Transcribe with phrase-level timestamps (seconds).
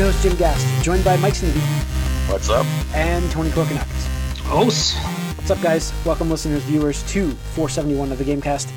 [0.00, 1.60] your host, Jim Gast, joined by Mike Sneedy
[2.30, 2.64] What's up?
[2.94, 4.50] and Tony Korkanakis.
[4.50, 4.94] Os.
[5.36, 5.92] What's up, guys?
[6.06, 8.72] Welcome, listeners, viewers, to 471 of the Gamecast.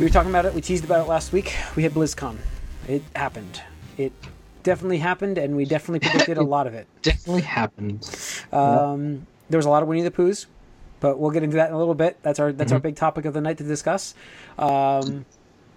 [0.00, 0.52] We were talking about it.
[0.52, 1.54] We teased about it last week.
[1.76, 2.38] We had BlizzCon.
[2.88, 3.62] It happened.
[3.98, 4.12] It
[4.64, 6.88] definitely happened, and we definitely predicted a lot of it.
[7.02, 8.02] Definitely happened.
[8.52, 10.46] Um, there was a lot of Winnie the Poohs,
[10.98, 12.20] but we'll get into that in a little bit.
[12.22, 14.14] That's our that's our big topic of the night to discuss.
[14.58, 15.24] Um,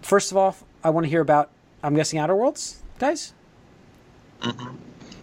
[0.02, 1.52] first of all, I want to hear about.
[1.84, 3.34] I'm guessing Outer Worlds, guys.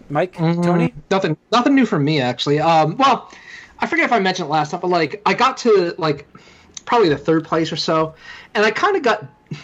[0.09, 0.93] Mike, Tony.
[1.11, 1.37] Nothing.
[1.51, 2.59] Nothing new from me actually.
[2.59, 2.97] Um.
[2.97, 3.31] Well,
[3.79, 6.27] I forget if I mentioned it last time, but like I got to like
[6.85, 8.15] probably the third place or so,
[8.55, 9.55] and I kind of got a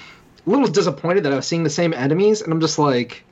[0.45, 3.23] little disappointed that I was seeing the same enemies, and I'm just like,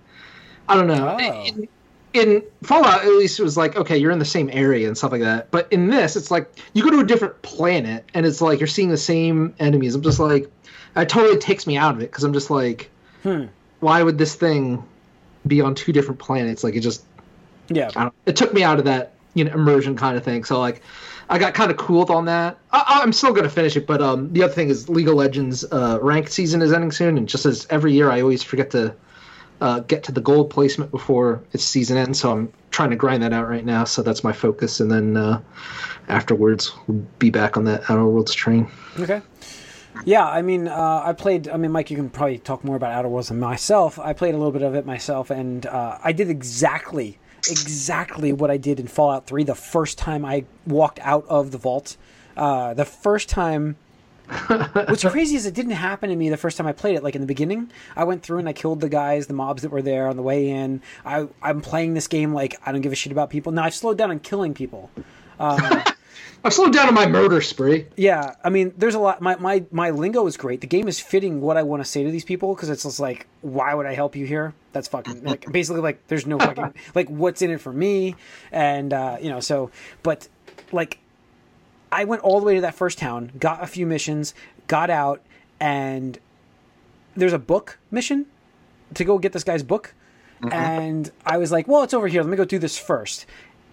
[0.70, 1.18] I don't know.
[1.20, 1.44] Oh.
[1.46, 1.68] In,
[2.14, 5.12] in Fallout, at least it was like, okay, you're in the same area and stuff
[5.12, 5.50] like that.
[5.52, 8.68] But in this, it's like you go to a different planet, and it's like you're
[8.68, 9.96] seeing the same enemies.
[9.96, 10.50] I'm just like,
[10.96, 12.90] it totally takes me out of it because I'm just like,
[13.24, 13.46] Hmm.
[13.82, 14.84] why would this thing
[15.48, 16.64] be on two different planets?
[16.64, 17.04] Like it just,
[17.70, 17.90] Yeah.
[17.96, 20.44] I don't, it took me out of that you know immersion kind of thing.
[20.44, 20.82] So like,
[21.30, 22.58] I got kind of cooled on that.
[22.72, 25.64] I, I'm still gonna finish it, but um, the other thing is League of Legends
[25.72, 28.94] uh, ranked season is ending soon, and just as every year, I always forget to
[29.62, 32.20] uh, get to the gold placement before its season ends.
[32.20, 33.84] So I'm trying to grind that out right now.
[33.86, 35.42] So that's my focus, and then uh,
[36.10, 38.70] afterwards, we'll be back on that Outer Worlds train.
[39.00, 39.22] Okay.
[40.06, 41.48] Yeah, I mean, uh, I played.
[41.48, 44.00] I mean, Mike, you can probably talk more about Outer Worlds than myself.
[44.00, 48.50] I played a little bit of it myself, and uh, I did exactly, exactly what
[48.50, 51.98] I did in Fallout Three the first time I walked out of the vault.
[52.36, 53.78] Uh, the first time.
[54.48, 57.04] What's crazy is it didn't happen to me the first time I played it.
[57.04, 59.72] Like in the beginning, I went through and I killed the guys, the mobs that
[59.72, 60.82] were there on the way in.
[61.06, 63.52] I, I'm playing this game like I don't give a shit about people.
[63.52, 64.90] Now I've slowed down on killing people.
[66.44, 67.86] I've slowed down on my murder spree.
[67.96, 69.22] Yeah, I mean, there's a lot.
[69.22, 70.62] My my my lingo is great.
[70.62, 73.00] The game is fitting what I want to say to these people because it's just
[73.00, 74.56] like, why would I help you here?
[74.72, 78.16] That's fucking like basically like there's no fucking like what's in it for me,
[78.52, 79.70] and uh, you know so.
[80.02, 80.28] But
[80.72, 80.98] like,
[81.92, 84.34] I went all the way to that first town, got a few missions,
[84.66, 85.22] got out,
[85.60, 86.18] and
[87.16, 88.26] there's a book mission
[88.96, 89.94] to go get this guy's book,
[90.52, 92.24] and I was like, well, it's over here.
[92.24, 93.28] Let me go do this first,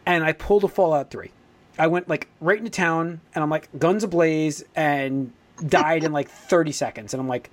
[0.04, 1.30] and I pulled a Fallout Three.
[1.78, 5.32] I went like right into town and I'm like guns ablaze and
[5.66, 7.14] died in like 30 seconds.
[7.14, 7.50] And I'm like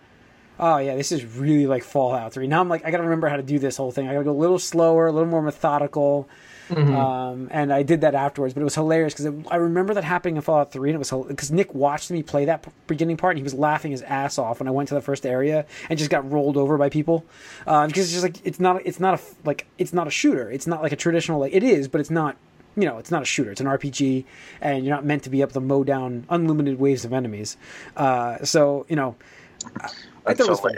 [0.58, 3.36] oh yeah this is really like Fallout 3 now I'm like I gotta remember how
[3.36, 4.08] to do this whole thing.
[4.08, 6.30] I gotta go a little slower a little more methodical.
[6.72, 10.38] Um, and I did that afterwards but it was hilarious because I remember that happening
[10.38, 13.34] in Fallout 3 and it was because Nick watched me play that p- beginning part
[13.36, 16.00] and he was laughing his ass off when I went to the first area and
[16.00, 17.24] just got rolled over by people.
[17.68, 20.50] Um, because it's just like it's not it's not a like it's not a shooter.
[20.50, 22.36] It's not like a traditional like it is but it's not
[22.76, 24.26] you know, it's not a shooter; it's an RPG,
[24.62, 27.58] and you're not meant to be able to mow down unlimited waves of enemies.
[27.96, 29.16] Uh, so, you know,
[29.76, 30.78] I thought it Until was fun.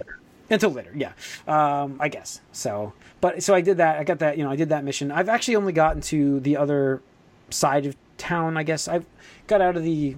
[0.50, 1.12] Until later, yeah,
[1.48, 2.42] um, I guess.
[2.52, 4.00] So, but so I did that.
[4.00, 4.38] I got that.
[4.38, 5.12] You know, I did that mission.
[5.12, 7.02] I've actually only gotten to the other
[7.50, 8.58] side of town.
[8.58, 9.06] I guess I've
[9.48, 10.16] got out of the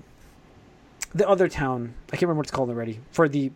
[1.13, 1.93] the other town.
[2.09, 2.99] I can't remember what it's called already.
[3.11, 3.51] For the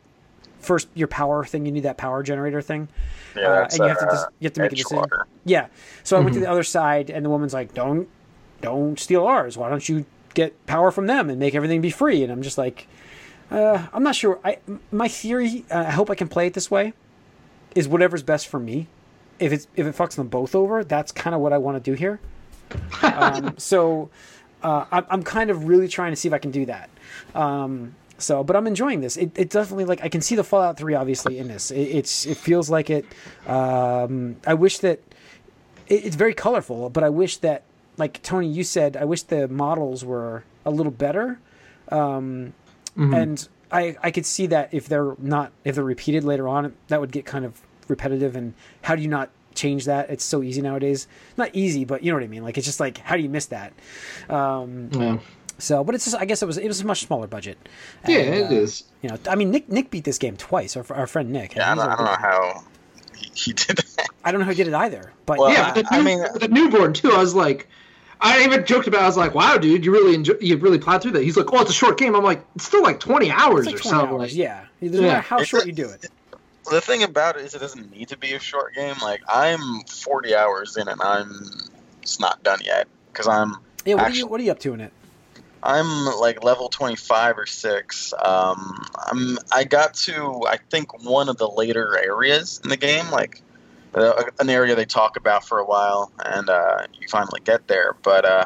[0.64, 2.88] first your power thing, you need that power generator thing.
[3.36, 4.98] Yeah, Uh, and you have to uh, just you have to make a decision.
[5.04, 5.24] Edgewater.
[5.46, 5.68] Yeah.
[6.04, 8.08] So I went to the other side, and the woman's like, "Don't,
[8.62, 9.58] don't steal ours.
[9.58, 12.58] Why don't you get power from them and make everything be free?" And I'm just
[12.58, 12.88] like,
[13.52, 14.40] uh, I'm not sure.
[14.44, 14.58] I
[14.92, 15.66] my theory.
[15.70, 16.94] Uh, I hope I can play it this way.
[17.76, 18.88] Is whatever's best for me.
[19.40, 21.92] If it's if it fucks them both over, that's kind of what I want to
[21.92, 22.20] do here.
[23.04, 24.10] um, so
[24.64, 26.90] uh, I'm, I'm kind of really trying to see if I can do that.
[27.36, 29.18] Um, so, but I'm enjoying this.
[29.18, 31.72] It, it definitely like I can see the Fallout Three obviously in this.
[31.72, 33.06] It, it's it feels like it.
[33.48, 35.00] Um, I wish that
[35.88, 37.64] it, it's very colorful, but I wish that
[37.98, 41.40] like Tony, you said, I wish the models were a little better.
[41.90, 42.54] Um,
[43.16, 47.00] And I I could see that if they're not if they're repeated later on, that
[47.02, 48.36] would get kind of repetitive.
[48.36, 48.54] And
[48.84, 50.10] how do you not change that?
[50.10, 51.08] It's so easy nowadays.
[51.38, 52.44] Not easy, but you know what I mean.
[52.44, 53.74] Like it's just like how do you miss that?
[54.30, 55.18] Um, Yeah,
[55.58, 57.58] so, but it's just I guess it was it was a much smaller budget.
[58.08, 58.84] yeah, And, it uh, is.
[59.02, 60.76] You know, I mean Nick Nick beat this game twice.
[60.78, 61.56] Our, our friend Nick.
[61.56, 62.64] Yeah, I don't, a I don't know how
[63.16, 64.08] he, he did that.
[64.24, 65.12] I don't know how he did it either.
[65.26, 67.12] But Well, yeah, yeah, the, I mean- the newborn too.
[67.12, 67.68] I was like,
[68.22, 69.02] I even joked about.
[69.02, 69.04] it.
[69.04, 71.52] I was like, "Wow, dude, you really enjoy, you really plowed through that." He's like,
[71.52, 73.90] "Oh, it's a short game." I'm like, "It's still like 20 hours like or 20
[73.98, 74.36] something." hours.
[74.36, 75.12] Yeah, it doesn't Yeah.
[75.14, 76.06] matter how It's short a- you do it.
[76.72, 78.96] The thing about it is, it doesn't need to be a short game.
[79.02, 81.52] Like I'm 40 hours in, and I'm
[82.02, 84.74] it's not done yet because I'm Yeah, what are you what are you up to
[84.74, 84.94] in it?
[85.64, 88.14] I'm like level 25 or six.
[88.22, 93.10] Um, I'm I got to I think one of the later areas in the game,
[93.12, 93.42] like
[93.96, 97.96] uh, an area they talk about for a while, and uh, you finally get there.
[98.04, 98.46] But uh,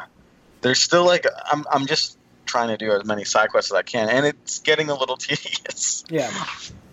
[0.60, 2.16] there's still like I'm I'm just
[2.46, 5.16] trying to do as many side quests as I can, and it's getting a little
[5.18, 6.04] tedious.
[6.08, 6.30] Yeah,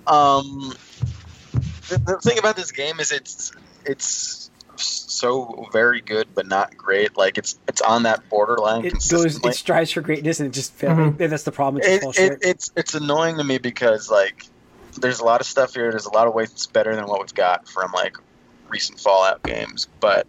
[0.08, 0.74] Um,
[1.88, 3.52] the, the thing about this game is it's
[3.86, 4.50] it's
[4.82, 7.18] so very good but not great.
[7.18, 10.74] Like it's it's on that borderline It goes, it strives for greatness, and it just
[10.74, 10.98] fails.
[10.98, 11.30] Mhm.
[11.30, 11.82] That's the problem.
[11.84, 14.46] It it, it, it's it's annoying to me because like
[15.00, 15.90] there's a lot of stuff here.
[15.92, 18.18] There's a lot of ways it's better than what we've got from like
[18.70, 20.26] recent Fallout games, but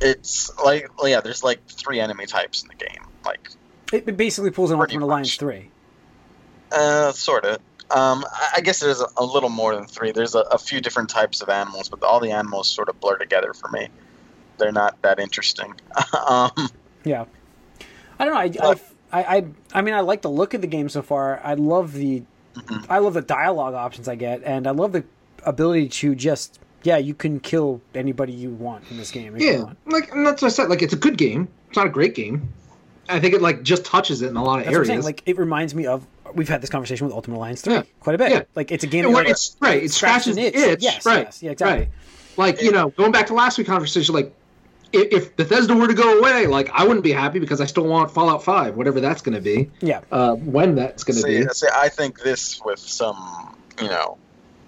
[0.00, 3.50] it's like yeah, there's like three enemy types in the game, like
[3.92, 5.38] It, it basically pulls an Pretty Ultimate Alliance much.
[5.38, 5.70] three.
[6.72, 7.58] uh, sort of.
[7.90, 10.12] Um, I I guess there's a, a little more than three.
[10.12, 13.16] There's a, a few different types of animals, but all the animals sort of blur
[13.16, 13.88] together for me.
[14.58, 15.74] They're not that interesting.
[16.28, 16.50] um,
[17.04, 17.24] Yeah,
[18.18, 18.40] I don't know.
[18.40, 18.80] I, Well-
[19.12, 21.40] I, I, I, I mean, I like the look of the game so far.
[21.42, 22.22] I love the,
[22.56, 22.86] Mhm.
[22.90, 25.04] I love the dialogue options I get, and I love the
[25.44, 29.36] ability to just, yeah, you can kill anybody you want in this game.
[29.36, 29.78] if you Yeah, want.
[29.86, 30.68] like and that's what I said.
[30.68, 31.48] Like it's a good game.
[31.68, 32.52] It's not a great game.
[33.08, 35.04] I think it like just touches it in a lot of That's what I'm areas.
[35.04, 35.14] saying.
[35.16, 37.82] Like it reminds me of we've had this conversation with Ultimate Alliance three Yeah.
[38.00, 38.30] quite a bit.
[38.30, 38.42] Yeah.
[38.54, 40.82] Like it's a game And that it's right, it scratches the itch.
[40.82, 41.78] Yes, right, yes, yeah, exactly.
[41.84, 41.88] right.
[42.36, 44.32] Like you know, going back to last week's conversation, like
[44.92, 47.84] if, if Bethesda were to go away, like I wouldn't be happy because I still
[47.86, 51.46] want Fallout Five, whatever that's going to be, Yeah, uh, when that's going to be.
[51.52, 54.16] see, I think this with some you know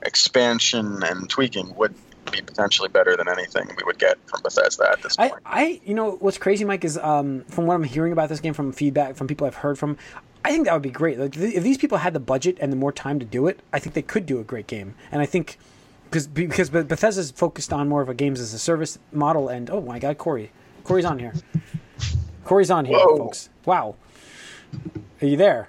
[0.02, 1.94] expansion and tweaking would
[2.32, 5.42] be potentially better than anything we would get from Bethesda at this I, point.
[5.46, 8.54] I, you know, what's crazy, Mike, is um, from what I'm hearing about this game,
[8.54, 9.96] from feedback from people I've heard from,
[10.44, 11.18] I think that would be great.
[11.18, 13.60] Like, th- if these people had the budget and the more time to do it,
[13.72, 14.94] I think they could do a great game.
[15.12, 15.58] And I think
[16.10, 19.48] because because Beth- Bethesda's focused on more of a games as a service model.
[19.48, 20.50] And oh my God, Corey,
[20.84, 21.34] Corey's on here.
[22.44, 23.16] Corey's on here, Whoa.
[23.18, 23.48] folks.
[23.64, 23.94] Wow,
[25.20, 25.68] are you there?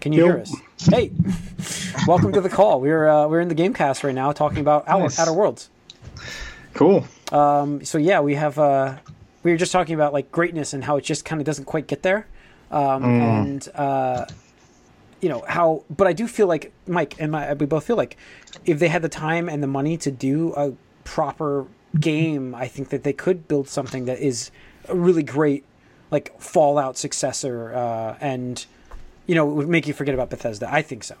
[0.00, 0.26] Can you Yo.
[0.26, 0.54] hear us?
[0.90, 1.12] Hey,
[2.08, 2.80] welcome to the call.
[2.80, 5.18] We're uh, we're in the GameCast right now, talking about Outer, Nice.
[5.20, 5.70] Outer Worlds.
[6.74, 7.06] Cool.
[7.30, 8.58] Um, so yeah, we have.
[8.58, 8.96] Uh,
[9.44, 11.86] we were just talking about like greatness and how it just kind of doesn't quite
[11.86, 12.26] get there,
[12.72, 14.26] um, and uh,
[15.20, 15.84] you know how.
[15.90, 18.16] But I do feel like Mike and my, we both feel like
[18.64, 20.72] if they had the time and the money to do a
[21.04, 21.66] proper
[21.98, 24.50] game, I think that they could build something that is
[24.88, 25.64] a really great,
[26.10, 28.64] like Fallout successor, uh, and
[29.26, 30.68] you know would make you forget about Bethesda.
[30.72, 31.16] I think so.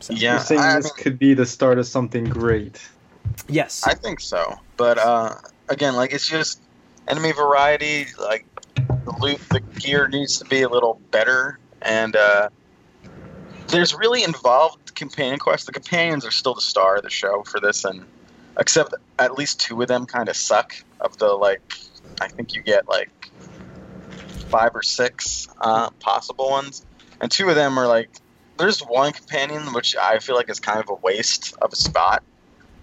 [0.00, 2.80] So, yeah, You're saying I, this could be the start of something great.
[3.48, 3.82] Yes.
[3.84, 4.58] I think so.
[4.76, 5.34] But uh,
[5.68, 6.60] again, like it's just
[7.06, 8.06] enemy variety.
[8.18, 8.46] Like
[8.88, 12.48] the loot, the gear needs to be a little better, and uh,
[13.68, 15.66] there's really involved companion quests.
[15.66, 18.04] The companions are still the star of the show for this, and
[18.58, 20.74] except at least two of them kind of suck.
[21.00, 21.62] Of the like,
[22.20, 23.10] I think you get like
[24.50, 26.84] five or six uh, possible ones,
[27.20, 28.10] and two of them are like.
[28.58, 32.22] There's one companion which I feel like is kind of a waste of a spot.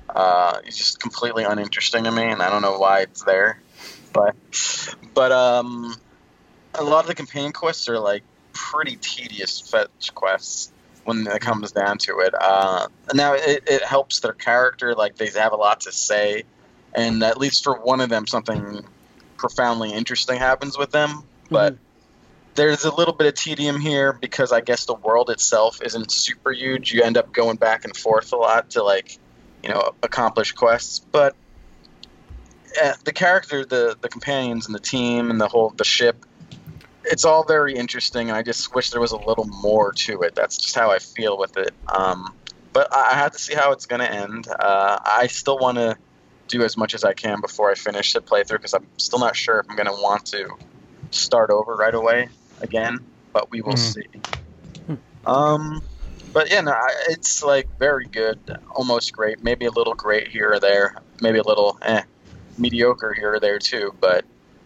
[0.09, 3.61] Uh, it's just completely uninteresting to me, and I don't know why it's there.
[4.13, 4.35] But,
[5.13, 5.95] but um,
[6.73, 8.23] a lot of the companion quests are like
[8.53, 10.71] pretty tedious fetch quests
[11.03, 12.33] when it comes down to it.
[12.39, 16.43] Uh, now it, it helps their character, like they have a lot to say,
[16.93, 18.83] and at least for one of them, something
[19.37, 21.23] profoundly interesting happens with them.
[21.49, 21.77] But
[22.55, 26.51] there's a little bit of tedium here because I guess the world itself isn't super
[26.51, 26.91] huge.
[26.91, 29.17] You end up going back and forth a lot to like
[29.63, 31.35] you know accomplish quests but
[32.83, 36.25] uh, the character the the companions and the team and the whole the ship
[37.05, 40.35] it's all very interesting and i just wish there was a little more to it
[40.35, 42.35] that's just how i feel with it um,
[42.73, 45.77] but i I have to see how it's going to end uh, i still want
[45.77, 45.97] to
[46.47, 49.35] do as much as i can before i finish the playthrough because i'm still not
[49.35, 50.47] sure if i'm going to want to
[51.11, 52.29] start over right away
[52.61, 52.99] again
[53.33, 53.93] but we will Mhm.
[53.93, 54.21] see
[55.25, 55.81] um
[56.33, 58.39] but yeah, no, I- it's like very good,
[58.75, 59.43] almost great.
[59.43, 60.93] Maybe a little great here or there.
[61.21, 62.03] Maybe a little eh,
[62.57, 63.93] mediocre here or there too.
[63.99, 64.25] But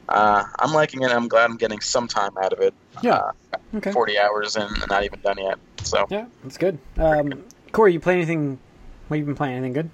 [0.10, 1.12] uh, I'm liking it.
[1.12, 2.74] I'm glad I'm getting some time out of it.
[3.02, 3.16] Yeah.
[3.16, 3.32] Uh,
[3.74, 3.92] Okay.
[3.94, 5.58] 40 hours in and not even done yet.
[5.84, 6.78] So Yeah, that's good.
[6.98, 8.60] Um, Corey, you play anything?
[9.08, 9.56] What have you been playing?
[9.56, 9.90] Anything good?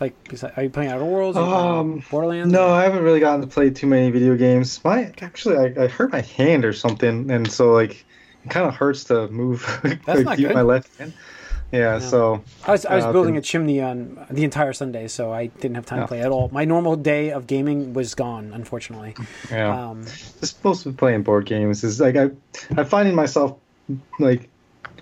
[0.00, 0.14] Like,
[0.56, 1.38] are you playing Outer Worlds?
[1.38, 2.52] Are Um, Borderlands?
[2.52, 4.82] No, I haven't really gotten to play too many video games.
[4.84, 8.04] My actually, I, I hurt my hand or something, and so like
[8.44, 9.64] it kind of hurts to move.
[10.04, 10.54] That's like, not good.
[10.54, 11.12] my left hand.
[11.74, 11.98] Yeah, Yeah.
[11.98, 15.32] so I was I was Uh, building been- a chimney on the entire Sunday, so
[15.32, 16.48] I didn't have time to play at all.
[16.52, 19.14] My normal day of gaming was gone, unfortunately.
[19.50, 19.88] yeah.
[19.90, 20.04] Um,
[20.40, 22.30] just mostly playing board games is like I,
[22.76, 23.56] I'm finding myself
[24.18, 24.48] like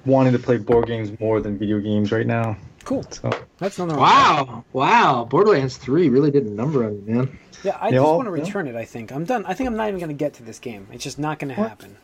[0.06, 2.56] wanting to play board games more than video games right now.
[2.84, 3.04] cool.
[3.10, 4.46] So That's nothing wrong.
[4.46, 4.48] with.
[4.50, 5.24] Wow, wow!
[5.30, 7.38] Borderlands Three really did a number on you, man.
[7.62, 8.42] Yeah, I They just all- want to yeah.
[8.44, 8.74] return it.
[8.74, 9.44] I think I'm done.
[9.46, 10.88] I think I'm not even going to get to this game.
[10.92, 11.96] It's just not going to happen.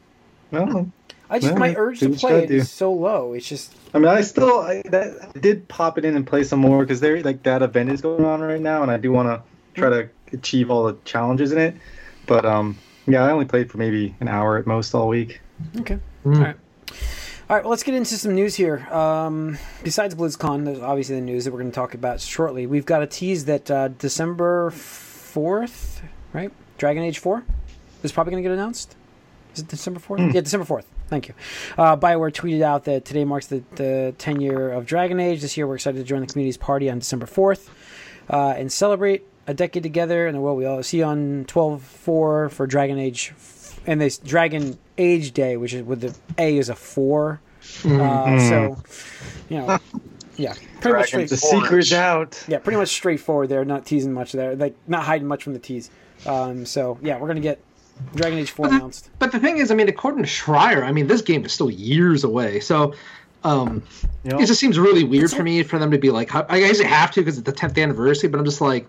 [0.52, 0.88] well,
[1.30, 3.35] I just Yeah, my urge to play gotta it is so low.
[3.35, 6.44] It's just I mean, I still I, that, I did pop it in and play
[6.44, 9.12] some more because there like that event is going on right now, and I do
[9.12, 11.76] want to try to achieve all the challenges in it.
[12.26, 15.40] But um, yeah, I only played for maybe an hour at most all week.
[15.78, 15.99] okay.
[16.25, 16.37] Mm.
[16.37, 16.56] All right.
[17.50, 18.87] All right, well, let's get into some news here.
[18.92, 22.66] Um, besides BlizzCon, there's obviously the news that we're going to talk about shortly.
[22.66, 26.02] We've got a tease that uh, December fourth,
[26.35, 26.52] right?
[26.76, 27.44] Dragon Age Four
[28.02, 28.97] is probably going to get announced.
[29.54, 30.20] Is it December fourth?
[30.20, 30.87] Yeah, December fourth.
[31.08, 31.34] Thank you.
[31.76, 35.40] Uh, Bioware tweeted out that today marks the, the 10 year of Dragon Age.
[35.40, 37.68] This year, we're excited to join the community's party on December 4th
[38.28, 40.26] uh, and celebrate a decade together.
[40.26, 43.32] And what we all see on 12 4 for Dragon Age
[43.86, 47.40] and this Dragon Age Day, which is with the A is a 4.
[47.84, 48.76] Uh, so,
[49.48, 49.78] you know,
[50.36, 52.44] yeah, pretty much Dragon straight, The secret's out.
[52.48, 53.64] yeah, pretty much straightforward there.
[53.64, 55.90] Not teasing much there, like not hiding much from the tease.
[56.26, 57.60] Um, so yeah, we're gonna get
[58.14, 59.11] Dragon Age Four announced.
[59.19, 61.71] But the thing is, I mean, according to Schreier, I mean, this game is still
[61.71, 62.61] years away.
[62.61, 62.95] So,
[63.45, 63.83] um,
[64.25, 64.40] You know?
[64.40, 66.85] it just seems really weird for me for them to be like, I guess they
[66.85, 68.28] have to because it's the 10th anniversary.
[68.28, 68.88] But I'm just like,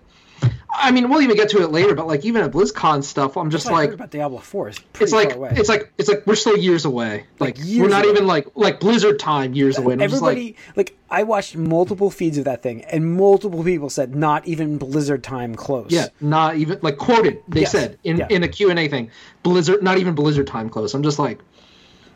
[0.72, 1.94] I mean, we'll even get to it later.
[1.94, 4.38] But like, even at BlizzCon stuff, I'm just That's what I heard like, about Diablo
[4.38, 4.68] Four.
[4.68, 5.52] It's pretty it's like, far away.
[5.56, 7.26] it's like, it's like we're still years away.
[7.38, 8.12] Like, years we're not away.
[8.14, 9.92] even like like Blizzard time years away.
[9.94, 14.14] And Everybody, like, like, I watched multiple feeds of that thing, and multiple people said
[14.14, 15.90] not even Blizzard time close.
[15.90, 17.42] yeah, not even like quoted.
[17.48, 17.72] They Yes.
[17.72, 18.26] said in Yeah.
[18.30, 19.10] in a Q and A thing,
[19.42, 20.94] Blizzard, not even Blizzard time close.
[20.94, 21.40] I'm just like,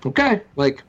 [0.07, 0.83] okay, like,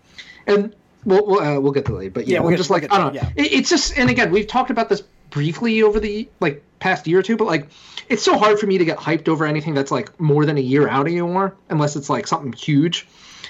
[0.48, 0.74] and
[1.04, 2.12] we'll we'll, uh, we'll get to later.
[2.12, 3.30] But yeah, Yeah, we'll I'm get- just we'll like, I don't it, know.
[3.36, 3.44] yeah.
[3.44, 5.04] It, it's just, and again, we've talked about this
[5.36, 7.68] briefly over the like past year or two, but like,
[8.08, 10.62] it's so hard for me to get hyped over anything that's like more than a
[10.62, 13.06] year out anymore, unless it's like something huge,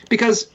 [0.09, 0.47] because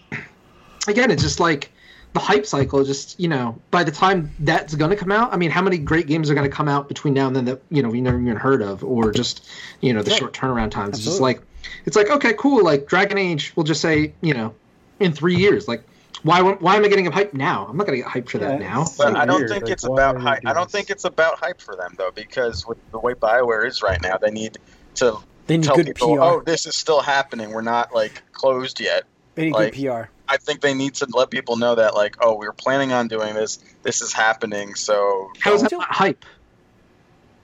[0.89, 1.71] again, it's just like
[2.15, 2.83] the hype cycle.
[2.83, 6.09] Just you know, by the time that's gonna come out, I mean, how many great
[6.09, 8.37] games are gonna come out between now and then that you know we never even
[8.37, 9.49] heard of, or just
[9.81, 10.19] you know the Right.
[10.19, 10.97] short turnaround times.
[10.97, 11.41] It's just like
[11.87, 12.65] it's like okay, cool.
[12.65, 14.53] Like Dragon Age, we'll just say you know
[14.99, 15.69] in three years.
[15.69, 15.85] Like
[16.23, 17.67] why why am I getting hyped now?
[17.69, 18.81] I'm not gonna get hyped for that Yeah, now.
[18.81, 20.41] But So I don't weird, think like, it's about hype.
[20.47, 23.83] I don't think it's about hype for them though, because with the way Bioware is
[23.83, 24.59] right now, they need
[24.97, 26.23] to they need tell good people, PR.
[26.23, 27.51] "Oh, this is still happening.
[27.51, 30.11] We're not like closed yet." they need like- good PR.
[30.29, 33.09] I think they need to let people know that, like, "Oh, we are planning on
[33.09, 33.59] doing this.
[33.83, 36.25] This is happening." So How is that Still- not hype?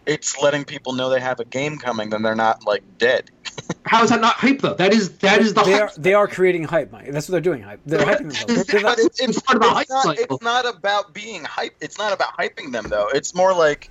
[0.07, 2.11] It's letting people know they have a game coming.
[2.11, 3.31] Then they're not like dead.
[3.85, 4.75] How is that not hype though?
[4.75, 5.83] That is that is the They hype.
[5.83, 7.11] are they are creating hype, Mike.
[7.11, 7.63] That's what they're doing.
[7.63, 7.81] Hype.
[7.87, 8.65] They're hyping themselves.
[8.67, 11.45] They're not- but it's, it's, It's part of it's hype not, it's not about being
[11.45, 11.75] hype.
[11.81, 13.09] It's not about hyping them though.
[13.13, 13.91] It's more like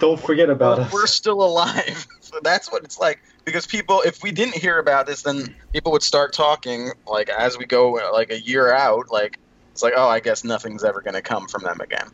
[0.00, 0.92] Don't forget about we're, us.
[0.92, 2.06] we're still alive.
[2.20, 3.20] so that's what it's like.
[3.44, 7.58] Because people, if we didn't hear about this, then people would start talking like as
[7.58, 9.10] we go like a year out.
[9.10, 9.38] Like
[9.72, 12.08] it's like, oh, I guess nothing's ever going to come from them again.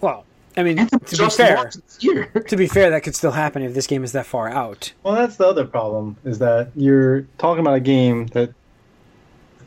[0.00, 0.24] well,
[0.58, 2.26] I mean, to be fair, launched this year.
[2.48, 4.92] to be fair, that could still happen if this game is that far out.
[5.04, 8.52] Well, that's the other problem is that you're talking about a game that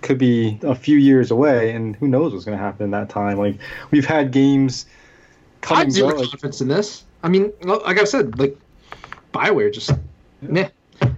[0.02, 3.10] could be a few years away, and who knows what's going to happen in that
[3.10, 3.38] time.
[3.38, 3.56] Like
[3.90, 4.86] we've had games
[5.62, 6.10] come I have and go.
[6.10, 7.06] zero Like, confidence in this.
[7.24, 8.58] I mean, like I said, like
[9.34, 9.92] Bioware just
[10.42, 10.68] meh.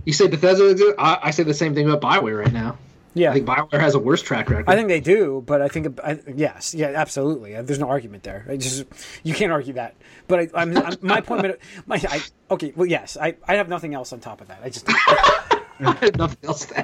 [0.06, 2.78] You say Bethesda, exi- I, I say the same thing about Bioware right now.
[3.16, 4.70] Yeah, I think Bioware has a worse track record.
[4.70, 7.54] I think they do, but I think I, yes, yeah, absolutely.
[7.62, 8.46] There's no argument there.
[8.50, 8.86] I just
[9.24, 9.96] you can't argue that.
[10.28, 11.56] But I, I'm, I'm my point.
[11.86, 14.62] My I, okay, well, yes, I, I have nothing else on top of that.
[14.64, 16.80] I just I have nothing else to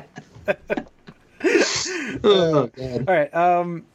[0.48, 0.88] add.
[2.24, 3.06] oh god.
[3.10, 3.34] all right.
[3.34, 3.86] Um,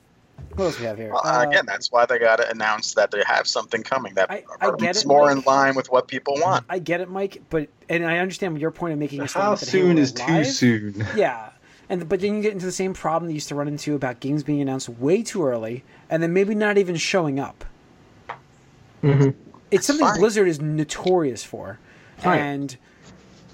[0.55, 1.13] what else we have here?
[1.13, 4.31] Well, Uh, again, that's why they got to announce that they have something coming that
[4.31, 5.37] I- I get it, more Mike.
[5.39, 6.65] in line with what people want.
[6.69, 9.59] I get it, Mike, but and I understand your point of making a how statement
[10.09, 11.07] soon Halo is too soon?
[11.17, 11.51] Yeah,
[11.89, 14.21] and but then you get into the same problem they used to run into about
[14.21, 17.65] games being announced way too early and then maybe not even showing up.
[19.03, 19.35] Mhm.
[19.71, 20.19] It's something fine.
[20.19, 21.79] Blizzard is notorious for,
[22.25, 22.39] Right.
[22.39, 22.77] and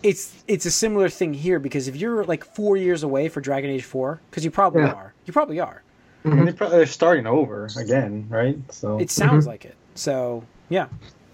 [0.02, 3.70] it's it's a similar thing here because if you're like four years away for Dragon
[3.70, 4.92] Age Four, because you probably Yeah.
[4.92, 5.82] are, you probably are.
[6.24, 8.58] And they probably, they're starting over again, right?
[8.70, 9.74] So It sounds like it.
[9.94, 10.86] So yeah,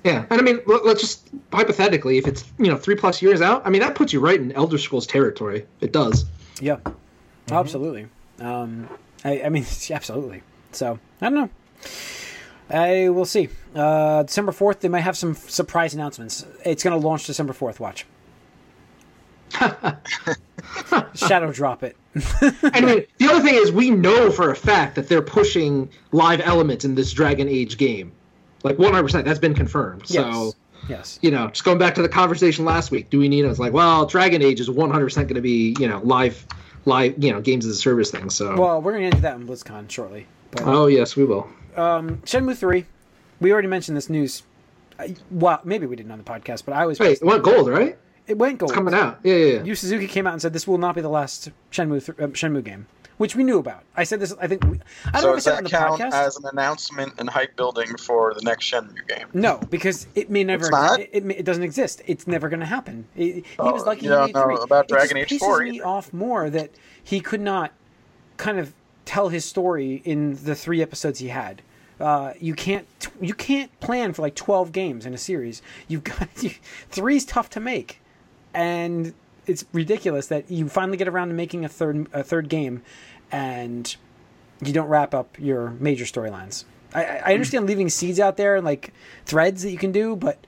[0.05, 3.63] Yeah, and I mean, let's just hypothetically, if it's you know three plus years out,
[3.67, 5.67] I mean that puts you right in Elder Scrolls territory.
[5.81, 6.25] It does.
[6.61, 6.79] Yeah,
[7.51, 8.09] absolutely.
[8.41, 8.89] Um,
[9.25, 10.43] I, I mean, absolutely.
[10.73, 11.51] So I don't know.
[12.69, 13.49] I will see.
[13.75, 16.45] Uh, December fourth, they might have some surprise announcements.
[16.65, 17.79] It's going to launch December fourth.
[17.81, 18.07] Watch.
[21.15, 21.97] Shadow drop it.
[22.75, 26.85] Anyway, the other thing is we know for a fact that they're pushing live elements
[26.85, 28.13] in this Dragon Age game,
[28.65, 29.03] like 100.
[29.03, 30.07] percent That's been confirmed.
[30.07, 30.53] So
[30.89, 31.19] Yes.
[31.23, 33.45] You know, just going back to the conversation last week, do we need?
[33.45, 33.49] it?
[33.49, 36.47] It's like, well, Dragon Age is 100 percent going to be you know live,
[36.85, 38.31] live you know games as a service thing.
[38.31, 40.27] So Well, we're going to get into that in BlizzCon shortly.
[40.53, 41.49] But oh yes, we will.
[41.77, 42.87] um, Shenmue three,
[43.41, 44.43] we already mentioned this news.
[44.99, 46.99] I, well, maybe we didn't on the podcast, but I was.
[46.99, 47.99] Wait, it went gold, right?
[48.27, 48.71] It went gold.
[48.71, 49.19] It's coming out.
[49.23, 49.53] Yeah, yeah.
[49.59, 49.63] yeah.
[49.65, 52.27] Yu Suzuki came out and said this will not be the last Shenmue th- uh,
[52.33, 52.87] Shenmue game,
[53.19, 53.85] which we knew about.
[53.97, 54.35] I said this.
[54.41, 54.81] I think we,
[55.13, 56.13] I don't know So if I does said it on the count podcast.
[56.27, 59.29] as an announcement and hype building for the next Shenmue game?
[59.33, 60.65] no, because it may never.
[60.65, 61.01] It's not?
[61.01, 62.03] It, it, it doesn't exist.
[62.07, 63.07] It's never going to happen.
[63.17, 65.39] It, he Oh, was lucky you he don't made know about it Dragon Age pisses
[65.39, 66.71] 4 me off more that
[67.03, 67.73] he could not
[68.39, 68.73] kind of
[69.05, 71.63] tell his story in the three episodes he had.
[72.01, 72.87] Uh, you can't
[73.23, 75.63] you can't plan for like twelve games in a series.
[75.89, 76.29] You've got
[76.91, 78.01] three's tough to make,
[78.57, 79.15] and
[79.47, 82.83] it's ridiculous that you finally get around to making a third a third game,
[83.31, 83.95] and
[84.65, 86.65] you don't wrap up your major storylines.
[86.95, 88.93] I, I understand leaving seeds out there and like
[89.27, 90.39] threads that you can do, but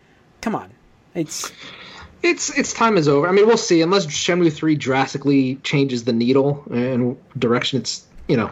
[0.41, 0.73] come on,
[1.15, 1.53] it's
[2.23, 3.29] It's its time is over.
[3.29, 3.83] I mean, we'll see.
[3.83, 8.51] Unless Shenmue three drastically changes the needle and direction, it's you know,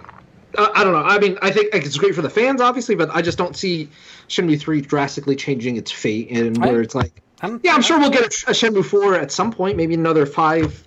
[0.56, 1.02] I, I don't know.
[1.02, 3.88] I mean, I think it's great for the fans, obviously, but I just don't see
[4.28, 7.99] Shenmue three drastically changing its fate and where I- it's like, I'm, yeah, I'm sure
[7.99, 10.87] we'll get a, a Shenmue four at some point, maybe another five,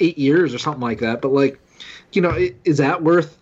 [0.00, 1.22] eight years or something like that.
[1.22, 1.60] But like,
[2.12, 3.38] you know, is that worth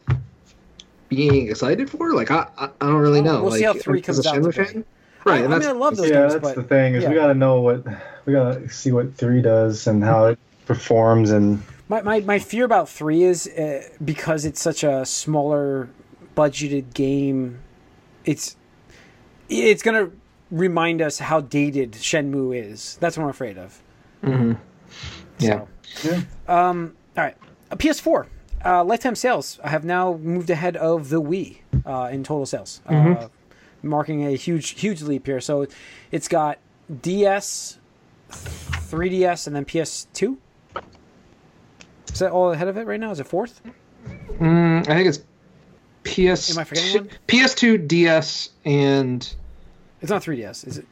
[1.09, 2.13] being excited for?
[2.15, 3.43] Like, I I, I don't really know.
[3.43, 4.85] we'll like, see how three as comes a out to Shenmue fan,
[5.25, 5.41] right?
[5.41, 7.03] I, and I that's mean, I love those yeah, games, that's but the thing is
[7.03, 7.09] yeah.
[7.09, 7.85] we gotta know what
[8.27, 12.65] we gotta see what three does and how it performs and My, my, my fear
[12.65, 15.91] about three is uh, because it's such a smaller
[16.35, 17.59] budgeted game.
[18.25, 18.57] It's
[19.49, 20.11] it's gonna
[20.53, 22.97] remind us how dated Shenmue is.
[23.01, 23.83] That's what I'm afraid of.
[24.23, 24.57] Mhm.
[25.41, 25.63] Yeah.
[25.95, 26.95] So, Um.
[27.17, 27.37] All right.
[27.73, 28.27] A PS4
[28.65, 33.27] uh, lifetime sales have now moved ahead of the Wii uh, in total sales, uh,
[33.83, 35.41] marking a huge huge leap here.
[35.41, 35.67] So
[36.13, 36.59] it's got
[37.03, 37.79] DS,
[38.31, 40.37] 3DS, and then PS2.
[42.13, 43.11] Is that all ahead of it right now?
[43.11, 43.61] Is it fourth?
[44.39, 45.19] Mm, I think it's
[46.05, 46.53] PS.
[46.55, 47.11] Am I forgetting one?
[47.27, 49.35] PS2, DS, and
[50.03, 50.87] It's not 3DS, is it?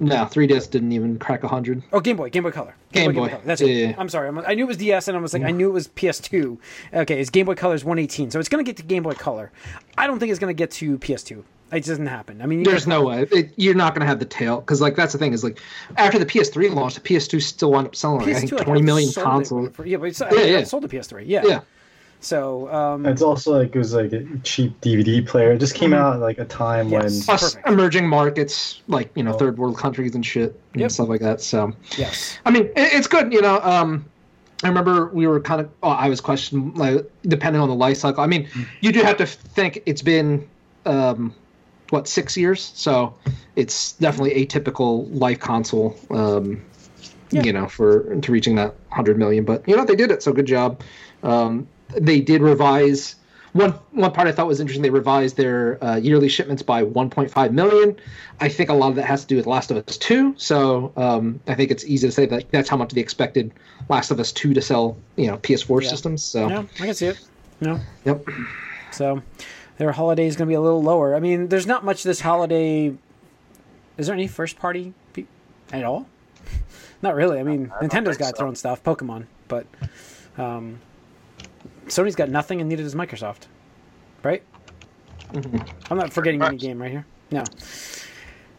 [0.00, 1.80] no, 3DS didn't even crack hundred.
[1.92, 2.74] Oh, Game Boy, Game Boy Color.
[2.90, 3.28] Game Boy.
[3.28, 3.40] Color.
[3.44, 3.88] That's Yeah, it.
[3.90, 3.94] yeah.
[3.98, 4.26] I'm sorry.
[4.26, 6.58] I'm, I knew it was DS, and I was like, I knew it was PS2.
[6.92, 9.12] Okay, it's Game Boy Color is 118, so it's going to get to Game Boy
[9.12, 9.52] Color.
[9.96, 11.44] I don't think it's going to get to PS2.
[11.70, 12.42] It doesn't happen.
[12.42, 14.94] I mean, There's no way it, you're not going to have the tail because like
[14.94, 15.58] that's the thing is like
[15.96, 18.66] after the PS3 launched, the PS2 still wound up selling like, I think PS2 like,
[18.66, 19.70] 20 million consoles.
[19.74, 20.64] for- yeah, but yeah, yeah.
[20.64, 21.24] sold the PS3.
[21.26, 21.42] Yeah.
[21.46, 21.60] Yeah,
[22.22, 25.52] So, um, it's also like it was like a cheap DVD player.
[25.52, 26.92] It just came out at like a time Mm-hmm.
[27.02, 27.24] Yes.
[27.26, 27.68] plus Perfect.
[27.68, 29.38] emerging markets like you know Oh.
[29.38, 30.90] third world countries and shit and Yep.
[30.92, 31.40] stuff like that.
[31.40, 32.38] So yes.
[32.46, 33.32] I mean, it, it's good.
[33.32, 34.04] You know, um,
[34.62, 35.68] I remember we were kind of.
[35.82, 38.22] Oh, I was questioning, like, depending on the life cycle.
[38.22, 38.48] I mean,
[38.80, 40.48] you do have to think it's been,
[40.86, 41.34] um,
[41.90, 42.70] what, six years?
[42.76, 43.14] So
[43.56, 45.96] it's definitely atypical life console.
[46.10, 46.62] Um,
[47.32, 47.42] Yeah.
[47.42, 50.22] You know, for to reaching that hundred million, but you know they did it.
[50.22, 50.82] So good job.
[51.24, 51.66] Um,
[52.00, 53.16] they did revise.
[53.52, 54.82] One one part I thought was interesting.
[54.82, 57.96] They revised their uh, yearly shipments by 1.5 million.
[58.40, 60.34] I think a lot of that has to do with Last of Us 2.
[60.38, 63.52] So um, I think it's easy to say that that's how much they expected
[63.90, 64.96] Last of Us 2 to sell.
[65.16, 65.88] You know, PS4 Yeah.
[65.90, 66.22] systems.
[66.22, 67.20] So No, I can see it.
[67.60, 67.78] No.
[68.06, 68.24] yep.
[68.90, 69.20] So
[69.76, 71.14] their holiday is going to be a little lower.
[71.14, 72.94] I mean, there's not much this holiday.
[73.98, 75.26] Is there any first party pe-
[75.72, 76.06] at all?
[77.02, 77.38] Not really.
[77.38, 78.38] I mean, I don't Nintendo's think got so.
[78.38, 79.66] their own stuff, Pokemon, but
[80.38, 80.78] um,
[81.92, 83.46] Sony's got nothing, and neither does Microsoft.
[84.22, 84.42] Right?
[85.32, 85.68] Mhm.
[85.90, 87.06] I'm not forgetting any game right here.
[87.30, 87.44] No.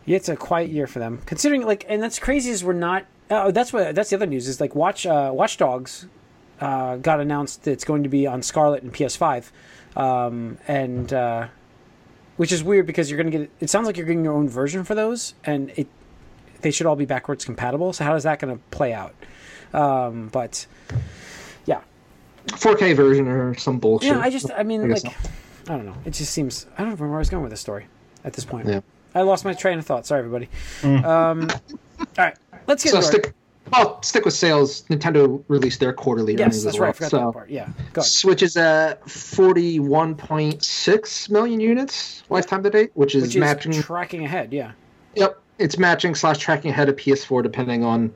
[0.05, 2.49] Yeah, it's a quiet year for them, considering like, and that's crazy.
[2.51, 3.05] Is we're not.
[3.29, 3.95] Oh, that's what.
[3.95, 4.47] That's the other news.
[4.47, 6.07] Is like Watch uh, Watch Dogs
[6.59, 9.51] uh, got announced that it's going to be on Scarlett and PS5,
[9.95, 11.47] um, and uh,
[12.37, 13.49] which is weird because you're going to get.
[13.61, 15.87] It sounds like you're getting your own version for those, and it
[16.61, 17.93] they should all be backwards compatible.
[17.93, 19.13] So how is that going to play out?
[19.73, 20.65] Um, but
[22.47, 24.09] 4K version or some bullshit.
[24.11, 24.19] yeah.
[24.19, 24.51] I just.
[24.51, 25.15] I mean, I guess like,
[25.69, 25.95] I don't know.
[26.05, 26.65] It just seems.
[26.73, 27.85] I don't remember where I was going with this story
[28.23, 28.67] at this point.
[28.67, 28.81] Yeah.
[29.15, 30.05] I lost my train of thought.
[30.07, 30.49] Sorry, everybody.
[30.83, 31.57] Um, all
[32.17, 32.35] right,
[32.67, 33.33] let's get so stick.
[33.71, 34.83] Well, stick with sales.
[34.89, 36.85] Nintendo released their quarterly Yes, earnings that's as right.
[36.85, 36.89] well.
[36.89, 37.49] I forgot so that part.
[37.49, 38.11] Yeah, go ahead.
[38.11, 43.71] Switch is at 41.6 million units lifetime to date, which is Which is matching.
[43.73, 44.51] tracking ahead.
[44.53, 44.71] Yeah.
[45.15, 48.11] Yep, it's matching slash tracking ahead of PS4 depending on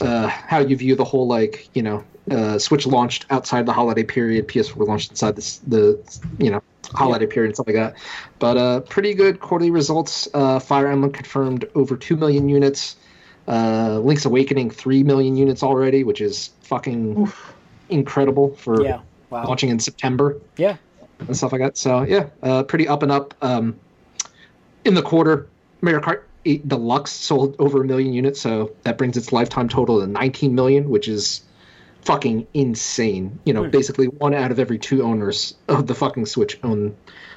[0.00, 4.04] uh, how you view the whole like you know uh, Switch launched outside the holiday
[4.04, 5.98] period, PS4 launched inside this, the
[6.38, 7.94] you know holiday period and stuff like that.
[8.38, 10.28] But uh, pretty good quarterly results.
[10.34, 12.96] Uh, Fire Emblem confirmed over two million units.
[13.48, 17.32] Uh, Link's Awakening three million units already, which is fucking
[17.88, 19.00] incredible for Yeah.
[19.30, 19.46] Wow.
[19.46, 20.76] launching in September Yeah.
[21.26, 21.76] and stuff like that.
[21.76, 23.34] So yeah, uh, pretty up and up.
[23.42, 23.78] Um,
[24.84, 25.46] in the quarter,
[25.82, 30.00] Mario Kart 8 Deluxe sold over a million units, so that brings its lifetime total
[30.00, 31.42] to 19 million, which is
[32.02, 33.38] fucking insane.
[33.44, 33.70] You know, Hmm.
[33.70, 36.94] basically one out of every two owners of the fucking Switch own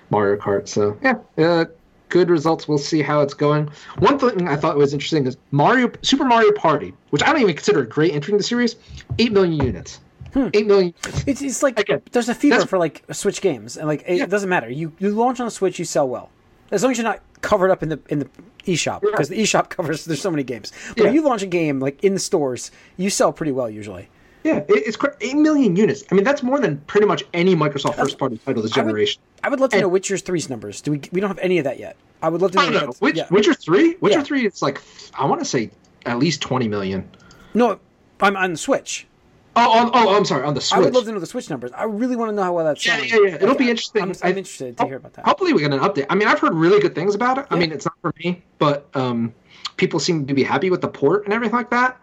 [0.09, 0.67] Mario Kart.
[0.67, 1.65] So yeah, uh,
[2.09, 2.67] good results.
[2.67, 3.69] We'll see how it's going.
[3.99, 7.55] One thing I thought was interesting is Mario Super Mario Party, which I don't even
[7.55, 8.75] consider a great entry in the series.
[9.19, 9.99] Eight million units.
[10.33, 10.47] Hmm.
[10.53, 10.93] Eight million.
[11.27, 14.25] It's, it's like Again, there's a fever for like Switch games, and like it, Yeah.
[14.27, 14.69] doesn't matter.
[14.69, 16.29] You you launch on the Switch, you sell well,
[16.71, 18.27] as long as you're not covered up in the in the
[18.65, 20.71] eShop because the eShop covers there's so many games.
[20.97, 21.07] But Yeah.
[21.09, 24.09] if you launch a game like in the stores, you sell pretty well usually.
[24.43, 26.03] Yeah, it's eight million units.
[26.11, 28.87] I mean, that's more than pretty much any Microsoft first party title this I would-
[28.87, 29.21] generation.
[29.43, 30.81] I would love to And- know Witcher's three's numbers.
[30.81, 31.01] Do we?
[31.13, 31.95] We don't have any of that yet.
[32.21, 32.63] I would love to know.
[32.63, 32.79] I know.
[32.79, 33.27] that's- Witch, yeah.
[33.29, 33.95] Witcher three.
[34.01, 34.23] Witcher Yeah.
[34.23, 34.45] three.
[34.45, 34.81] It's like
[35.17, 35.69] I want to say
[36.05, 37.07] at least twenty million.
[37.53, 37.79] No,
[38.21, 39.05] I'm on the Switch.
[39.55, 40.43] Oh, oh, oh, I'm sorry.
[40.45, 40.77] On the Switch.
[40.77, 41.71] I would love to know the Switch numbers.
[41.73, 43.09] I really want to know how well that's Yeah, selling.
[43.09, 43.35] yeah, yeah.
[43.35, 44.01] It'll be interesting.
[44.01, 45.25] I'm, I- I'm interested to hear about that.
[45.25, 46.07] Hopefully, we get an update.
[46.09, 47.45] I mean, I've heard really good things about it.
[47.51, 49.33] I mean, it's not for me, but um,
[49.77, 51.99] people seem to be happy with the port and everything like that,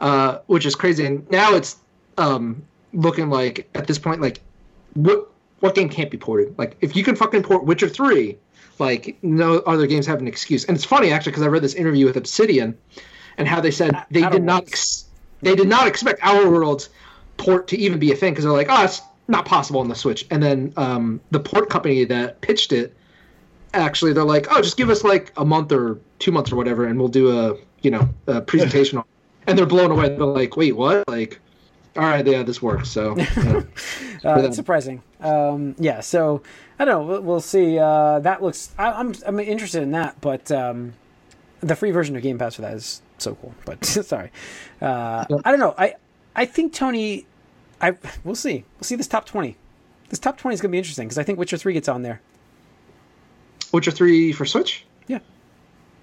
[0.00, 1.04] uh, which is crazy.
[1.06, 1.76] And now it's
[2.16, 4.40] um, looking like at this point, like
[4.94, 5.28] what
[5.60, 6.58] what game can't be ported?
[6.58, 8.38] Like if you can fucking port Witcher three,
[8.80, 10.64] like no other games have an excuse.
[10.64, 12.76] And it's funny actually because I read this interview with Obsidian,
[13.36, 15.04] and how they said they did not ex-
[15.42, 16.88] they did not expect Outer Worlds
[17.36, 19.94] port to even be a thing because they're like, oh, it's not possible on the
[19.94, 20.26] Switch.
[20.30, 22.94] And then um, the port company that pitched it,
[23.74, 26.86] actually, they're like, oh, just give us like a month or two months or whatever,
[26.86, 28.98] and we'll do a you know a presentation.
[28.98, 29.04] on.
[29.46, 30.08] And they're blown away.
[30.10, 31.08] They're like, wait, what?
[31.08, 31.40] Like,
[31.96, 32.90] all right, yeah, this works.
[32.90, 33.14] So.
[33.36, 33.64] know.
[34.24, 34.46] Uh, them.
[34.46, 35.02] it's surprising.
[35.20, 36.42] Um, yeah, so
[36.78, 37.06] I don't know.
[37.06, 37.78] We'll, we'll see.
[37.78, 38.72] Uh, that looks.
[38.78, 40.94] I, I'm I'm interested in that, but um,
[41.60, 43.54] the free version of Game Pass for that is so cool.
[43.64, 44.30] But sorry,
[44.80, 45.74] uh, I don't know.
[45.78, 45.94] I
[46.34, 47.26] I think Tony.
[47.80, 48.64] I we'll see.
[48.76, 49.56] We'll see this top twenty.
[50.08, 52.02] This top twenty is going to be interesting because I think Witcher three gets on
[52.02, 52.20] there.
[53.72, 54.84] Witcher three for Switch.
[55.06, 55.18] Yeah.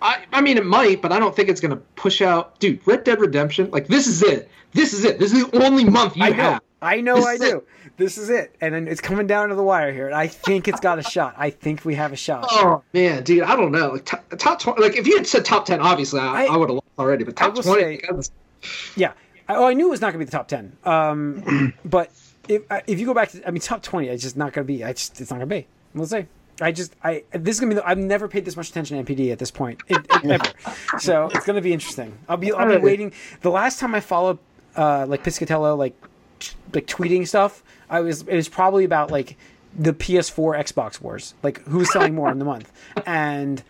[0.02, 2.60] I, I mean, it might, but I don't think it's going to push out.
[2.60, 4.50] Dude, Red Dead Redemption, like, this is it.
[4.74, 5.20] This is it.
[5.20, 6.62] This is the only month you I have.
[6.82, 7.24] I know.
[7.26, 7.64] I do.
[7.98, 10.08] This is it, and then it's coming down to the wire here.
[10.08, 11.34] And I think it's got a shot.
[11.38, 12.46] I think we have a shot.
[12.50, 13.92] Oh, man, dude, I don't know.
[13.94, 16.58] Like, top, top 20, like, if you had said top 10, obviously, I, I- I,
[16.58, 19.14] would have lost already, but top 20, say- Yeah.
[19.48, 20.76] I, oh, I knew it was not going to be the top ten.
[20.86, 22.12] Um, but
[22.50, 24.74] if if you go back to, I mean, top twenty, it's just not going to
[24.74, 24.84] be.
[24.84, 25.68] I just, it's not going to be.
[25.94, 26.26] We'll see.
[26.62, 27.76] I just, I this is gonna be.
[27.76, 30.98] The, I've never paid this much attention to NPD at this point, it, it- ever.
[31.00, 32.18] So it's gonna be interesting.
[32.30, 33.12] I'll be, I'll be waiting.
[33.42, 34.40] The last time I followed,
[34.76, 35.96] uh, like Piscatella, like,
[36.40, 38.22] t- like tweeting stuff, I was.
[38.22, 39.38] It was probably about like
[39.78, 42.72] the PS4 Xbox wars, like who's selling more in the month,
[43.06, 43.64] and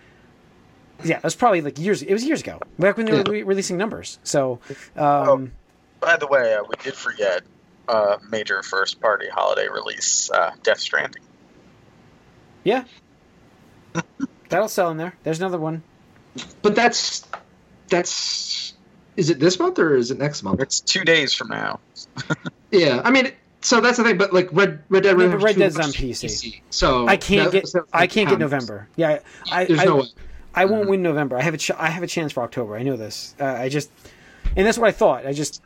[1.04, 2.02] yeah, it was probably like years.
[2.02, 4.20] It was years ago, back when they were re- releasing numbers.
[4.24, 4.60] So,
[4.96, 5.52] um,
[6.00, 7.44] By the way, uh, we did forget
[7.88, 11.22] uh, major first party holiday release, uh, Death Stranding.
[12.64, 12.84] Yeah.
[14.50, 15.16] That'll sell in there.
[15.24, 15.84] There's another one.
[16.62, 17.26] but that's,
[17.88, 18.74] that's,
[19.18, 20.60] is it this month or is it next month?
[20.62, 21.80] It's two days from now.
[22.72, 25.44] Yeah, I mean, so that's the thing, but like Red, Red Dead Yeah, but Redemption
[25.46, 26.62] Red 2 Dead's on was PC.
[26.72, 28.38] So I can't that- get so I can't get.
[28.38, 28.90] November.
[28.98, 30.06] Yeah, I There's I, no way.
[30.54, 31.38] I won't win November.
[31.38, 32.76] I have a ch- I have a chance for October.
[32.76, 33.34] I know this.
[33.40, 33.90] Uh, I just
[34.58, 35.26] and that's what I thought.
[35.26, 35.62] I just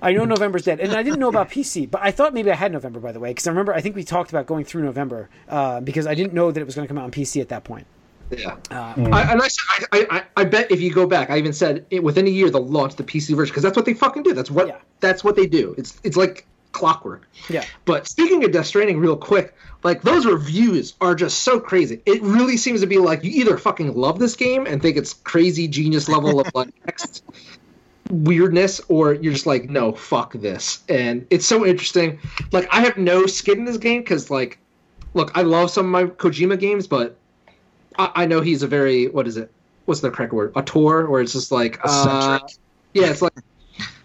[0.00, 2.54] I know November's dead, and I didn't know about PC, but I thought maybe I
[2.54, 4.82] had November by the way, because I remember I think we talked about going through
[4.84, 7.40] November uh, because I didn't know that it was going to come out on PC
[7.40, 7.86] at that point.
[8.30, 8.56] Yeah.
[8.70, 9.48] Uh, I, and I,
[9.92, 12.50] I, I, I bet if you go back, I even said it, within a year
[12.50, 14.34] they'll launch the PC version because that's what they fucking do.
[14.34, 14.76] That's what Yeah.
[15.00, 15.74] that's what they do.
[15.78, 17.26] It's it's like clockwork.
[17.48, 17.64] Yeah.
[17.86, 22.02] But speaking of Death Stranding, real quick, like those reviews are just so crazy.
[22.04, 25.14] It really seems to be like you either fucking love this game and think it's
[25.14, 27.24] crazy genius level of like next
[28.10, 30.82] weirdness, or you're just like, no, fuck this.
[30.88, 32.18] And it's so interesting.
[32.52, 34.58] Like I have no skin in this game because like,
[35.14, 37.17] look, I love some of my Kojima games, but
[37.98, 39.50] I, I know he's a very what is it?
[39.84, 40.52] What's the correct word?
[40.54, 42.40] auteur, where it's just like, uh,
[42.94, 43.32] yeah, it's like.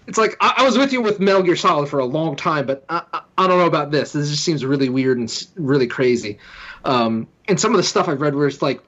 [0.06, 2.66] It's like I, I was with you with Metal Gear Solid for a long time,
[2.66, 4.12] but I, I, I don't know about this.
[4.12, 6.40] This just seems really weird and really crazy.
[6.84, 8.82] Um, and some of the stuff I've read where it's like,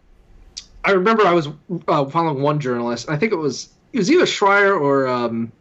[0.83, 1.47] I remember I was
[1.87, 3.09] uh, following one journalist.
[3.09, 5.53] I think it was it was either Schreier or um,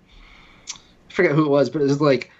[0.68, 2.32] I forget who it was, but it was like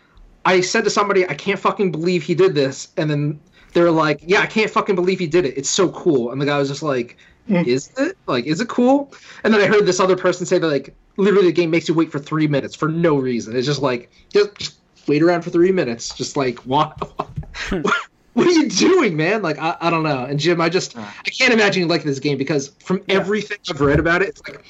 [0.44, 3.40] I said to somebody, I can't fucking believe he did this, and then
[3.74, 5.58] they were like, Yeah, I can't fucking believe he did it.
[5.58, 6.32] It's so cool.
[6.32, 7.56] And the guy was just like, hmm.
[7.56, 9.12] Is it like is it cool?
[9.44, 11.94] And then I heard this other person say that like literally the game makes you
[11.94, 13.54] wait for three minutes for no reason.
[13.54, 16.14] It's just like just, just wait around for three minutes.
[16.14, 16.96] Just like what?
[17.70, 19.42] what are you doing, man?
[19.42, 20.24] Like I, I don't know.
[20.24, 23.80] And Jim, I just I can't imagine you like this game because from everything I've
[23.80, 24.64] read about it, it's like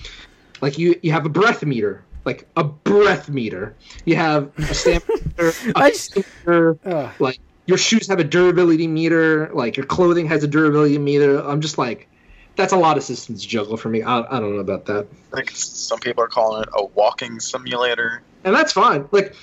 [0.60, 3.76] like you you have a breath meter, like a breath meter.
[4.04, 7.10] You have a stamp meter, a I just- meter, Ugh.
[7.20, 11.38] like your shoes have a durability meter, like your clothing has a durability meter.
[11.40, 12.08] I'm just like,
[12.56, 14.02] that's a lot of systems to juggle for me.
[14.02, 18.22] I, I don't know about that, Like some people are calling it a walking simulator.
[18.44, 19.08] and that's fine.
[19.12, 19.34] Like,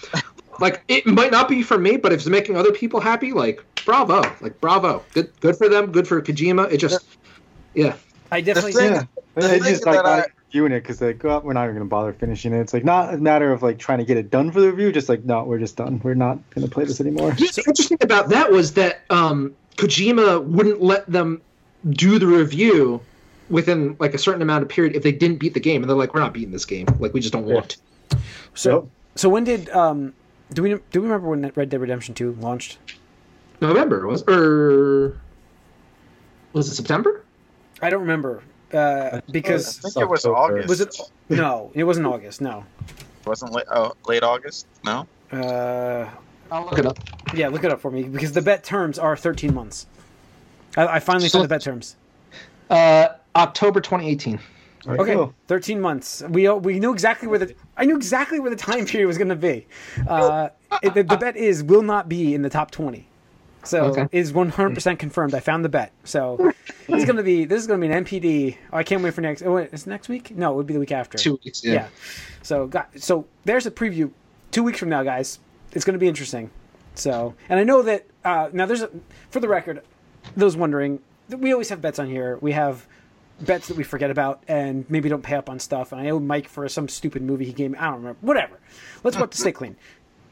[0.60, 3.60] like it might not be for me, but if it's making other people happy, like
[3.86, 6.72] bravo, like bravo, good, good for them, good for Kojima.
[6.72, 7.06] It just,
[7.74, 7.96] yeah,
[8.32, 9.04] I definitely thing- Yeah,
[9.36, 11.76] The thing just like that I- not viewing it because like oh, we're not even
[11.76, 12.60] gonna bother finishing it.
[12.62, 14.92] It's like not a matter of like trying to get it done for the review.
[14.92, 16.00] Just like no, we're just done.
[16.04, 17.30] We're not gonna play this anymore.
[17.38, 21.42] Yeah, the interesting about that was that um, Kojima wouldn't let them
[21.90, 23.02] do the review
[23.50, 25.98] within like a certain amount of period if they didn't beat the game, and they're
[25.98, 26.88] like, "We're not beating this game.
[27.00, 27.78] Like, we just don't want
[28.10, 28.18] to."
[28.54, 30.14] So So when did um
[30.54, 32.78] do we do we remember when Red Dead Redemption Two launched?
[33.62, 35.20] November was or
[36.54, 37.24] was it September?
[37.82, 40.60] I don't remember uh, because I think it was October.
[40.60, 40.70] August.
[40.70, 40.96] was it
[41.30, 42.42] no, it wasn't August.
[42.42, 44.68] No, it wasn't late, oh, late August?
[44.84, 45.08] No.
[45.32, 46.10] uh,
[46.52, 46.98] I'll look it up.
[47.34, 49.88] yeah, look it up for me because the bet terms are 13 months.
[50.76, 51.96] I, I finally So- found the bet terms.
[52.70, 54.40] Uh, October 2018.
[54.88, 55.34] All right, Okay, cool.
[55.48, 56.24] 13 months.
[56.30, 59.30] We we knew exactly where the I knew exactly where the time period was going
[59.30, 59.68] to be.
[60.08, 60.50] Uh,
[60.82, 63.08] it, the, the bet is will not be in the top 20.
[63.63, 64.02] So Okay.
[64.04, 65.34] it is 100% confirmed.
[65.36, 65.91] I found the bet.
[66.04, 66.54] So
[66.88, 68.58] this is going to be this is going to be an NPD.
[68.74, 69.43] Oh, I can't wait for next.
[69.43, 70.36] Oh, wait, is it next week?
[70.36, 71.17] No, it would be the week after.
[71.17, 71.63] Two weeks.
[71.63, 71.74] Yeah.
[71.74, 71.88] Yeah.
[72.41, 74.12] So got so there's a preview.
[74.52, 75.39] Two weeks from now, guys.
[75.74, 76.50] It's going to be interesting.
[76.95, 78.89] So and I know that uh, now there's a
[79.30, 79.82] for the record,
[80.36, 82.38] those wondering, we always have bets on here.
[82.41, 82.86] We have
[83.39, 85.91] bets that we forget about and maybe don't pay up on stuff.
[85.91, 87.78] And I owe Mike for some stupid movie he gave me.
[87.78, 88.17] I don't remember.
[88.21, 88.60] Whatever.
[89.04, 89.78] Let's up to stay clean.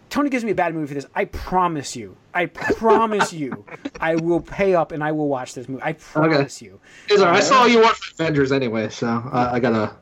[0.09, 1.05] Tony gives me a bad movie for this.
[1.13, 2.15] I promise you.
[2.33, 3.65] I promise you.
[4.01, 5.83] I will pay up and I will watch this movie.
[5.83, 6.79] I promise you.
[7.09, 9.93] Is there- I saw you watch Avengers anyway, so uh, I gotta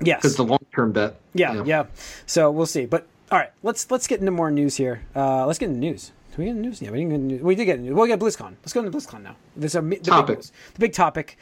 [0.00, 0.18] Yes.
[0.22, 1.20] because the long term bet.
[1.34, 1.86] Yeah, yeah.
[2.26, 2.86] So we'll see.
[2.86, 5.02] But all right, let's let's get into more news here.
[5.14, 6.10] Uh, let's get into news.
[6.30, 6.82] Did we get into news?
[6.82, 7.42] Yeah, we didn't get into news.
[7.42, 7.94] We did get news.
[7.94, 8.54] We'll get BlizzCon.
[8.62, 9.36] Let's go into BlizzCon now.
[9.56, 10.26] There's a the Topic.
[10.26, 10.52] Big, news.
[10.74, 11.38] the big topic.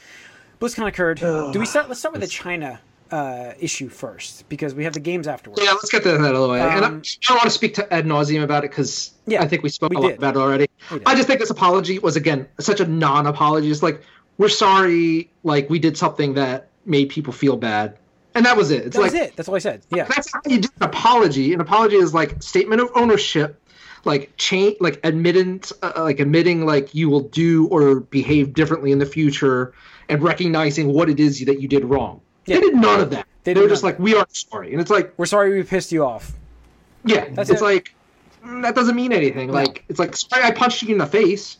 [0.61, 1.19] BlizzCon occurred.
[1.19, 1.89] Do we start?
[1.89, 2.79] Let's start with the China
[3.13, 5.63] uh, issue first because we have the games afterwards.
[5.63, 6.61] Yeah, let's get that out of the way.
[6.61, 9.43] and I, I Um, don't want to speak to ad nauseum about it because Yeah,
[9.43, 10.67] I think we spoke we a lot about it already.
[11.07, 13.71] I just think this apology was again such a non-apology.
[13.71, 14.03] It's like
[14.39, 17.99] we're sorry, like we did something that made people feel bad,
[18.35, 18.87] and that was it.
[18.87, 19.37] It's That like was it.
[19.37, 19.83] That's all I said.
[19.91, 20.05] Yeah.
[20.05, 21.53] that's how you do an apology.
[21.53, 23.61] An apology is like statement of ownership,
[24.05, 28.99] like change, like admittance, uh, like admitting like you will do or behave differently in
[28.99, 29.75] the future,
[30.09, 32.21] and recognizing what it is that you did wrong.
[32.47, 32.57] Yeah.
[32.57, 33.27] They did none of that.
[33.45, 35.93] They They, were just like, "We are sorry," and it's like, We're sorry we pissed
[35.93, 36.33] you off.
[37.05, 37.65] yeah, That's it's it.
[37.65, 37.95] like
[38.45, 39.51] mm, that doesn't mean anything.
[39.53, 41.59] Like it's like, sorry, I punched you in the face.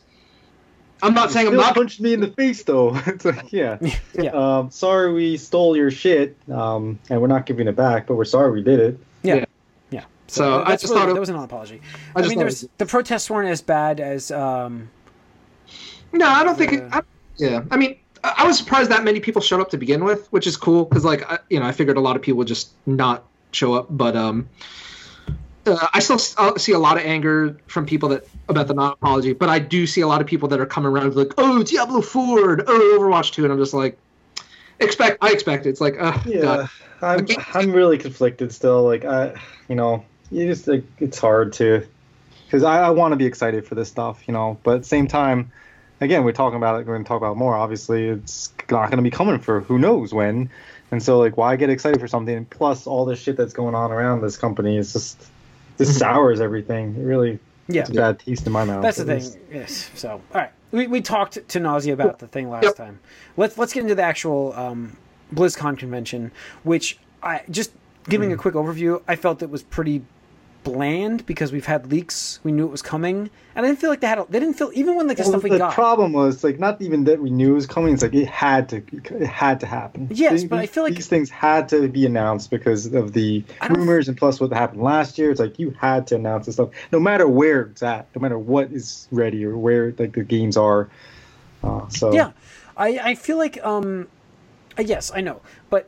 [1.01, 1.75] I'm not saying I'm not.
[1.75, 2.95] punched me in the face though.
[3.07, 3.77] it's like, yeah.
[4.17, 4.31] Yeah.
[4.31, 8.23] Um, sorry we stole your shit, um, and we're not giving it back, but we're
[8.25, 8.99] sorry we did it.
[9.21, 9.35] Yeah.
[9.35, 9.45] Yeah.
[9.91, 10.03] Yeah.
[10.27, 11.81] So I just really, thought it- that was an apology.
[12.15, 14.89] I I, mean, thought it there's was- the protests weren't as bad as um,
[16.13, 16.73] No, I don't think.
[16.73, 17.01] It, I,
[17.37, 20.47] yeah, I mean, I, was surprised that many people showed up to begin with, which
[20.47, 22.71] is cool because, like, I, you know, I figured a lot of people would just
[22.85, 24.47] not show up, but um,
[25.65, 29.33] uh, I still uh, see a lot of anger from people that about the non-apology,
[29.33, 32.01] but I do see a lot of people that are coming around like, oh, Diablo
[32.01, 33.97] Four, oh, Overwatch Two, and I'm just like,
[34.79, 35.69] expect, I expect it.
[35.69, 36.69] It's like, uh, Yeah, God.
[37.01, 38.83] I'm I'm really conflicted still.
[38.83, 39.33] Like I,
[39.67, 41.85] you know, you just like it's hard to,
[42.45, 44.87] because I, I want to be excited for this stuff, you know, but at the
[44.87, 45.51] same time,
[46.03, 46.85] again, we're talking about it.
[46.85, 47.55] We're going to talk about it more.
[47.55, 50.49] Obviously, it's not going to be coming for who knows when,
[50.91, 52.45] and so like, why get excited for something?
[52.45, 55.27] Plus, all this shit that's going on around this company is just
[55.77, 56.95] this sours everything.
[56.95, 57.81] It really, yeah.
[57.81, 58.81] it's a bad taste in my mouth.
[58.83, 59.15] That's the thing.
[59.15, 59.37] least.
[59.51, 59.89] Yes.
[59.95, 62.75] So, all right, we, we talked to nausea about the thing last Yep.
[62.75, 62.99] time.
[63.37, 64.95] Let's let's get into the actual um,
[65.33, 66.31] BlizzCon convention,
[66.63, 67.71] which I just
[68.09, 68.35] giving Hmm.
[68.35, 69.01] a quick overview.
[69.07, 70.03] I felt it was pretty
[70.63, 72.39] bland because we've had leaks.
[72.43, 74.19] We knew it was coming, and I didn't feel like they had.
[74.19, 75.69] A, they didn't feel even when like the Well, stuff we the got.
[75.71, 77.93] The problem was like not even that we knew it was coming.
[77.93, 80.07] It's like it had to, it had to happen.
[80.11, 83.43] Yes, These- but I feel like- these things had to be announced because of the
[83.69, 85.31] rumors and plus what happened last year.
[85.31, 88.39] It's like you had to announce this stuff, no matter where it's at, no matter
[88.39, 90.89] what is ready or where like the games are.
[91.63, 92.31] Uh, so Yeah,
[92.75, 94.07] I I feel like um,
[94.77, 95.87] uh, yes, I know, but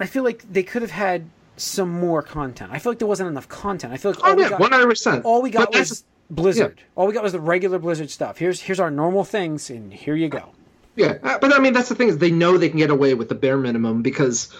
[0.00, 1.24] I feel like they could have had
[1.56, 2.70] some more content.
[2.72, 3.92] I feel like there wasn't enough content.
[3.92, 5.24] I feel like all oh we yeah, got, one hundred percent.
[5.24, 6.82] all we got But was Blizzard.
[6.96, 8.38] All we got was the regular Blizzard stuff.
[8.38, 10.50] Here's here's our normal things, and here you go.
[10.96, 13.14] Yeah, uh, but I mean that's the thing is they know they can get away
[13.14, 14.54] with the bare minimum because,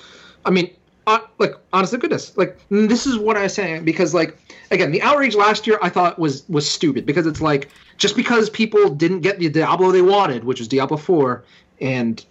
[0.44, 0.70] I mean,
[1.06, 4.38] uh, like honest to goodness, like this is what I'm saying because like
[4.70, 8.50] again the outrage last year I thought was was stupid because it's like just because
[8.50, 11.44] people didn't get the Diablo they wanted, which was Diablo four,
[11.80, 12.24] and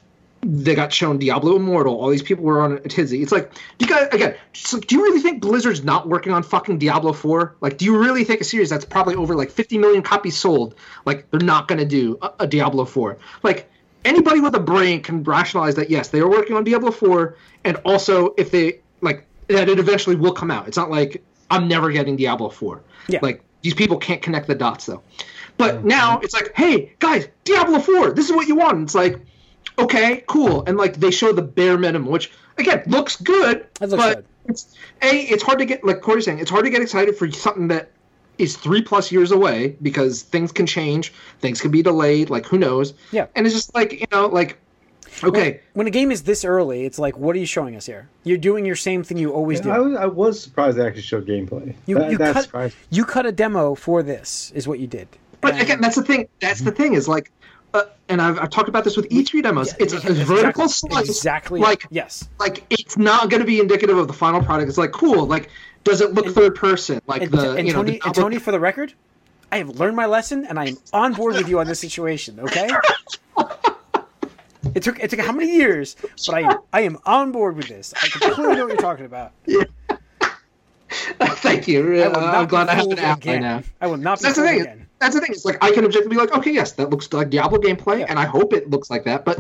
[0.44, 1.96] they got shown Diablo Immortal.
[1.96, 3.22] All these people were on a tizzy.
[3.22, 4.36] It's like, do you guys again?
[4.54, 7.56] So do you really think Blizzard's not working on fucking Diablo Four?
[7.62, 10.76] Like, do you really think a series that's probably over like 50 million copies sold,
[11.06, 13.20] like they're not gonna do a, a Diablo Four?
[13.44, 13.70] Like
[14.04, 17.78] anybody with a brain can rationalize that yes, they are working on Diablo Four, and
[17.86, 20.68] also if they like that it eventually will come out.
[20.68, 22.82] It's not like I'm never getting Diablo Four.
[23.08, 23.20] Yeah.
[23.22, 25.04] Like these people can't connect the dots though.
[25.58, 25.88] But mm-hmm.
[25.90, 28.82] now it's like, hey guys, Diablo Four, this is what you want.
[28.82, 29.20] It's like
[29.80, 30.64] okay, cool.
[30.66, 34.26] And like they show the bare minimum, which again looks good, It looks but good.
[34.48, 37.30] it's a it's hard to get like Corey's saying, it's hard to get excited for
[37.32, 37.92] something that
[38.38, 42.58] is three plus years away because things can change, things can be delayed, like who
[42.58, 42.94] knows.
[43.12, 43.28] Yeah.
[43.36, 44.58] And it's just like you know, like
[45.24, 48.08] Okay, When a game is this early, it's like, what are you showing us here?
[48.24, 49.70] You're doing your same thing you always do.
[49.70, 51.76] I, was- I was surprised they actually showed gameplay.
[51.86, 54.88] You, that, you that cut surprised you cut a demo for this is what you
[54.88, 55.10] did.
[55.42, 56.28] but And- again, that's the thing.
[56.40, 57.30] That's the thing is like,
[57.74, 59.74] uh, and I've, I've talked about this with E3 demos.
[59.80, 61.08] it's a vertical slice.
[61.08, 61.60] Exactly.
[61.60, 62.28] Like yes.
[62.40, 64.70] like it's not going to be indicative of the final product.
[64.70, 65.26] It's like cool.
[65.26, 65.50] Like
[65.84, 67.02] does it look third person?
[67.08, 68.94] Like And, the and you know Tony, and Tony, for the record,
[69.52, 72.40] I have learned my lesson, and I am on board with you on this situation.
[72.40, 72.70] Okay.
[74.76, 75.96] It took it took how many years,
[76.28, 77.94] but I I am on board with this.
[77.96, 79.32] I completely know what you're talking about.
[81.42, 81.96] Thank you.
[82.04, 83.42] Uh, I'm glad I have an ally again.
[83.42, 83.64] now.
[83.82, 84.62] I will not be That's the thing.
[84.62, 84.88] again.
[85.00, 85.32] That's the thing.
[85.32, 88.06] It's like I can objectively be like, okay, yes, that looks like Diablo gameplay, Yeah.
[88.10, 89.26] and I hope it looks like that.
[89.26, 89.40] But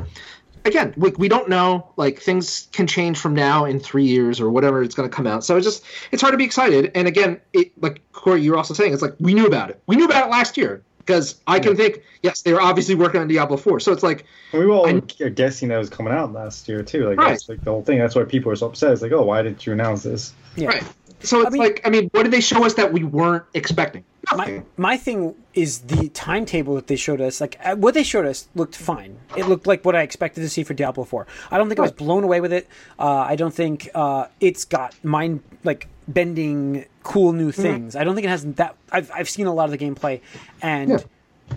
[0.65, 1.91] again, we, we don't know.
[1.97, 5.27] Like things can change from now in three years or whatever it's going to come
[5.27, 5.43] out.
[5.43, 6.91] So it's just it's hard to be excited.
[6.95, 9.79] And again, it like Corey, you were also saying, it's like we knew about it.
[9.85, 13.21] We knew about it last year because I can think, yes, they were obviously working
[13.21, 13.79] on Diablo Four.
[13.79, 16.67] So it's like, And we were all I- are guessing that was coming out last
[16.67, 17.07] year too.
[17.09, 17.29] Like Right.
[17.29, 17.99] that's like the whole thing.
[17.99, 18.93] That's why people are so upset.
[18.93, 20.33] It's like, oh, why didn't you announce this?
[20.55, 20.67] Yeah.
[20.69, 20.83] right.
[21.23, 24.03] So it's mean- like, I mean, what did they show us that we weren't expecting?
[24.31, 24.65] My, Nothing.
[24.77, 27.41] my thing is the timetable that they showed us.
[27.41, 29.17] Like uh, what they showed us looked fine.
[29.36, 31.25] It looked like what I expected to see for Diablo Four.
[31.49, 32.67] I don't think I was blown away with it.
[32.99, 37.62] Uh, I don't think uh, it's got mind like bending cool new Mm-hmm.
[37.62, 37.95] things.
[37.95, 38.75] I don't think it has that.
[38.91, 40.21] I've I've seen a lot of the gameplay,
[40.62, 40.97] and Yeah.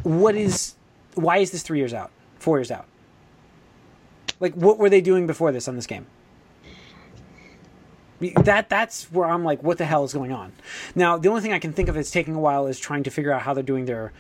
[0.03, 0.75] what is
[1.15, 2.87] why is this three years out, four years out?
[4.41, 6.07] Like what were they doing before this on this game?
[8.21, 10.53] That that's where I'm like, what the hell is going on?
[10.95, 13.11] Now, the only thing I can think of that's taking a while is trying to
[13.11, 14.13] figure out how they're doing their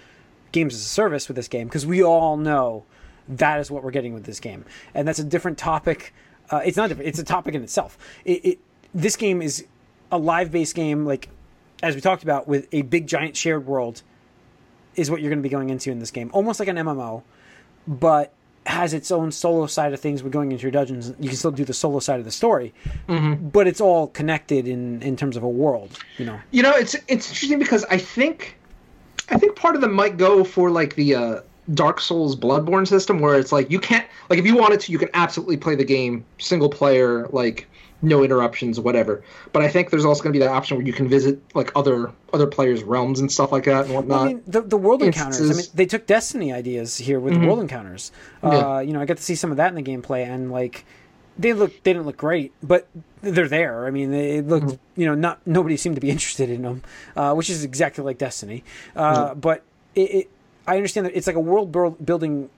[0.53, 2.85] games as a service with this game because we all know
[3.29, 6.13] that is what we're getting with this game, and that's a different topic.
[6.51, 7.97] Uh, it's not different; it's a topic in itself.
[8.25, 8.59] It, it
[8.95, 9.67] this game is
[10.13, 11.29] a live-based game, like
[11.83, 14.03] as we talked about, with a big giant shared world.
[14.97, 17.25] Is what you're going to be going into in this game, almost like an MMO,
[17.89, 18.33] but
[18.67, 21.13] has its own solo side of things with going into your dungeons.
[21.21, 22.73] You can still do the solo side of the story,
[23.53, 25.99] but it's all connected in in terms of a world.
[26.19, 28.57] You know, You know, it's it's interesting because I think
[29.31, 31.41] I think part of them might go for like the uh,
[31.73, 34.99] Dark Souls Bloodborne system where it's like you can't like if you wanted to you
[34.99, 37.69] can absolutely play the game single player like
[38.03, 39.23] no interruptions whatever.
[39.53, 41.73] But I think there's also going to be that option where you can visit like
[41.75, 44.23] other other players' realms and stuff like that and whatnot.
[44.23, 45.51] I mean, the the world encounters.
[45.51, 48.13] I mean, they took Destiny ideas here with the world encounters.
[48.43, 48.81] Uh, Yeah.
[48.81, 50.85] You know, I got to see some of that in the gameplay, and like
[51.39, 52.87] they look, they didn't look great, but
[53.21, 53.87] they're there.
[53.87, 56.83] I mean, they looked, you know, not nobody seemed to be interested in them,
[57.17, 58.63] uh, which is exactly like Destiny.
[58.95, 59.63] Uh, But
[59.97, 60.31] it, it,
[60.67, 62.51] I understand that it's like a world buil- building,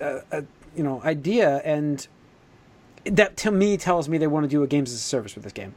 [0.00, 0.40] uh, uh,
[0.76, 2.06] you know, idea, and
[3.06, 5.44] that to me tells me they want to do a games as a service with
[5.44, 5.74] this game.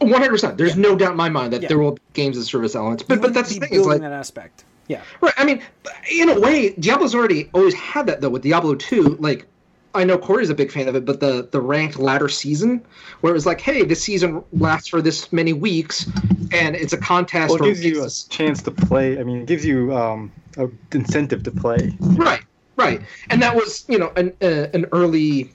[0.00, 0.58] One hundred percent.
[0.58, 1.68] There's no doubt in my mind that Yeah.
[1.68, 3.02] there will be games as service elements.
[3.02, 4.64] But but that's the thing is building like that aspect.
[4.88, 5.02] Yeah.
[5.20, 5.32] Right.
[5.36, 5.62] I mean,
[6.12, 8.28] in a way, Diablo's already always had that though.
[8.28, 9.46] With Diablo two, like
[9.94, 12.84] I know Corey's a big fan of it, but the the ranked ladder season,
[13.20, 16.06] where it was like, hey, this season lasts for this many weeks,
[16.52, 17.48] and it's a contest.
[17.50, 19.18] Well, it or gives you a chance to play.
[19.18, 21.96] I mean, it gives you um, a incentive to play.
[22.00, 22.42] right,
[22.76, 25.50] right, and that was you know an uh, an early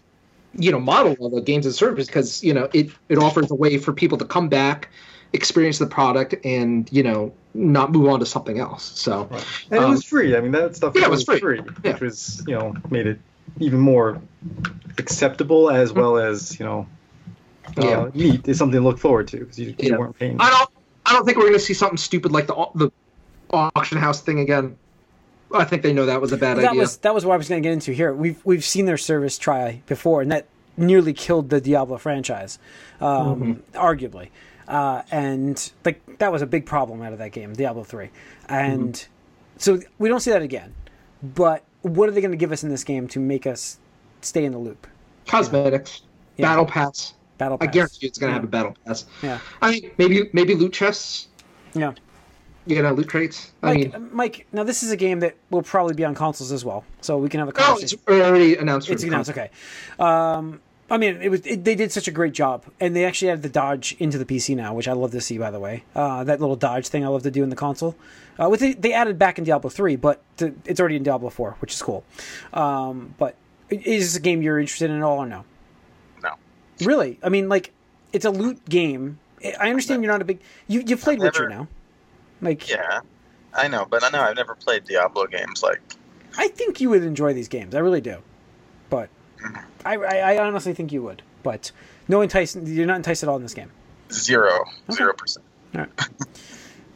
[0.54, 3.50] you know model of a games as a service because you know it it offers
[3.52, 4.90] a way for people to come back
[5.34, 9.30] experience the product and you know not move on to something else so
[9.70, 10.36] And it Um, was free.
[10.36, 11.62] I mean, that stuff yeah, it was was free.
[11.84, 11.94] Yeah.
[11.94, 13.20] which was you know made it
[13.60, 14.22] even more
[14.98, 16.86] acceptable as well as you know
[17.78, 18.10] uh, Yeah.
[18.14, 18.48] neat.
[18.48, 19.98] is something to look forward to because you, you Yeah.
[19.98, 20.36] weren't paying.
[20.40, 20.70] I don't.
[21.06, 22.92] I don't think we're going to see something stupid like the the
[23.52, 24.76] auction house thing again.
[25.54, 26.80] I think they know that was a bad that idea.
[26.82, 28.14] was that was what I was going to get into here.
[28.14, 32.58] We've we've seen their service try before, and that nearly killed the Diablo franchise,
[33.00, 34.30] um, arguably.
[34.68, 38.10] Uh, and like that was a big problem out of that game, Diablo three.
[38.48, 39.06] And
[39.58, 40.74] so we don't see that again.
[41.22, 43.78] But what are they going to give us in this game to make us
[44.22, 44.88] stay in the loop?
[45.28, 46.02] Cosmetics,
[46.38, 46.48] Yeah.
[46.48, 47.14] battle pass.
[47.38, 47.68] Battle pass.
[47.68, 48.40] I guarantee you it's going to Yeah.
[48.40, 49.06] have a battle pass.
[49.22, 51.28] Yeah, I mean, maybe maybe loot chests.
[51.74, 51.94] yeah.
[52.66, 53.52] You know, loot crates.
[53.64, 54.48] I Mike, mean, Mike.
[54.54, 57.28] Now this is a game that will probably be on consoles as well, so we
[57.30, 58.00] can have a oh, conversation.
[58.08, 58.88] it's already announced.
[58.88, 59.34] for It's announced.
[59.34, 59.46] console.
[59.46, 59.52] Okay.
[60.00, 63.32] Um, I mean, it was it, they did such a great job, and they actually
[63.32, 65.38] added the dodge into the PC now, which I love to see.
[65.40, 67.96] By the way, uh, that little dodge thing I love to do in the console.
[68.40, 71.30] Uh, with it, they added back in Diablo three, but to, it's already in Diablo
[71.30, 72.04] four, which is cool.
[72.54, 73.36] Um, but
[73.70, 75.46] is this a game you're interested in at all or no?
[76.22, 76.34] No.
[76.84, 77.18] Really?
[77.24, 77.72] I mean, like,
[78.14, 79.18] it's a loot game.
[79.44, 80.40] I- I understand you're not a big.
[80.68, 81.68] You you've played I've Witcher never- now.
[82.42, 83.02] Like, Yeah,
[83.54, 85.62] I know, but I know I've never played Diablo games.
[85.64, 85.82] Like,
[86.38, 87.76] I think you would enjoy these games.
[87.76, 88.18] I really do.
[88.90, 89.10] But
[89.86, 91.22] I, I, I honestly think you would.
[91.44, 91.72] But
[92.08, 92.56] no entice.
[92.56, 93.72] You're not enticed at all in this game.
[94.12, 95.46] zero, zero percent.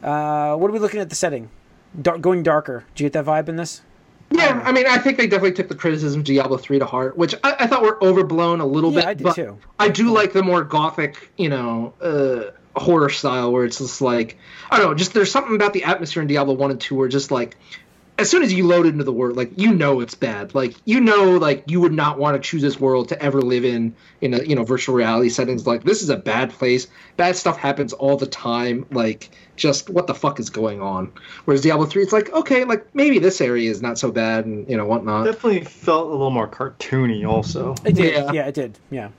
[0.02, 1.48] Uh, what are we looking at the setting?
[2.00, 2.84] Dark, going darker.
[2.94, 3.80] Do you get that vibe in this?
[4.30, 7.16] Yeah, I mean, I think they definitely took the criticism of Diablo three to heart,
[7.16, 9.06] which I, I thought were overblown a little Yeah, bit.
[9.06, 9.58] I did but too.
[9.78, 14.36] I do like the more gothic, you know, uh, horror style where it's just like
[14.70, 17.08] I don't know, just there's something about the atmosphere in Diablo one and two where
[17.08, 17.56] just like
[18.18, 20.54] as soon as you load into the world, like you know it's bad.
[20.54, 23.64] Like you know, like you would not want to choose this world to ever live
[23.64, 25.66] in in a you know virtual reality settings.
[25.66, 26.86] Like this is a bad place.
[27.16, 28.86] Bad stuff happens all the time.
[28.90, 31.12] Like just what the fuck is going on?
[31.44, 34.68] Whereas Diablo three, it's like okay, like maybe this area is not so bad and
[34.68, 35.26] you know whatnot.
[35.26, 37.74] Definitely felt a little more cartoony, also.
[37.84, 38.14] It did.
[38.14, 38.32] Yeah.
[38.32, 38.46] Yeah.
[38.46, 38.78] it did.
[38.90, 39.10] Yeah.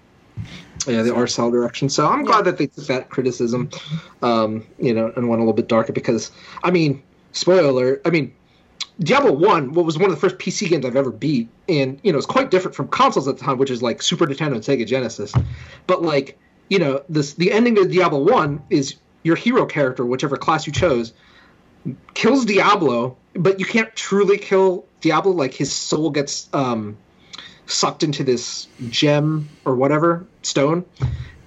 [0.88, 1.90] Yeah, the art style direction.
[1.90, 3.70] So I'm glad that they took that criticism,
[4.22, 6.32] um, you know, and went a little bit darker because,
[6.64, 8.02] I mean, spoiler alert.
[8.06, 8.34] I mean,
[9.00, 12.12] Diablo One, what was one of the first PC games I've ever beat, and you
[12.12, 14.64] know, it's quite different from consoles at the time, which is like Super Nintendo and
[14.64, 15.34] Sega Genesis.
[15.86, 16.40] But like,
[16.70, 20.74] you know, this the ending to Diablo One is your hero character, whichever class you
[20.74, 21.14] chose,
[22.16, 25.32] kills Diablo, but you can't truly kill Diablo.
[25.32, 26.98] Like his soul gets um,
[27.68, 30.86] sucked into this gem or whatever stone,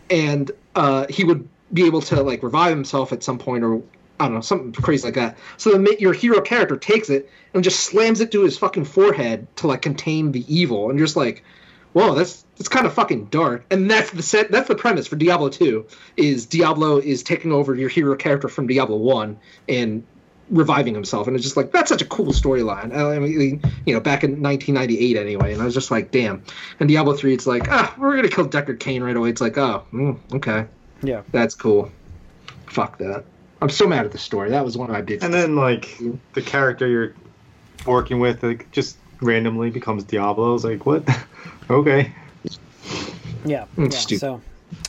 [0.08, 3.82] and uh, he would be able to like revive himself at some point or
[4.20, 5.38] I don't know something crazy like that.
[5.56, 9.46] So the, your hero character takes it and just slams it to his fucking forehead
[9.56, 11.42] to like contain the evil, and you're just like,
[11.94, 13.64] whoa, that's that's kind of fucking dark.
[13.70, 14.50] And that's the set.
[14.50, 15.86] That's the premise for Diablo Two.
[16.16, 20.04] Is Diablo is taking over your hero character from Diablo One and
[20.50, 22.94] reviving himself, and it's just like that's such a cool storyline.
[22.94, 26.42] I mean, you know, back in 1998 anyway, and I was just like, damn.
[26.78, 29.30] And Diablo Three, it's like, ah, we're gonna kill Deckard Cain right away.
[29.30, 30.66] It's like, oh, mm, okay,
[31.02, 31.22] Yeah.
[31.32, 31.90] that's cool.
[32.66, 33.24] Fuck that.
[33.62, 34.50] I'm so mad at the story.
[34.50, 35.22] That was one of my big.
[35.22, 35.98] And then like
[36.34, 37.14] the character you're
[37.86, 40.54] working with, like just randomly becomes Diablo.
[40.54, 41.08] It's like what?
[41.70, 42.12] okay.
[43.44, 43.66] Yeah.
[43.76, 43.98] Mm, yeah.
[43.98, 44.20] stupid.
[44.20, 44.40] So,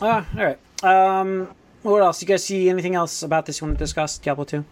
[0.02, 0.60] uh, all right.
[0.84, 1.48] Um,
[1.84, 2.22] what else?
[2.22, 4.18] You guys see anything else about this you want to discuss?
[4.18, 4.66] Diablo two.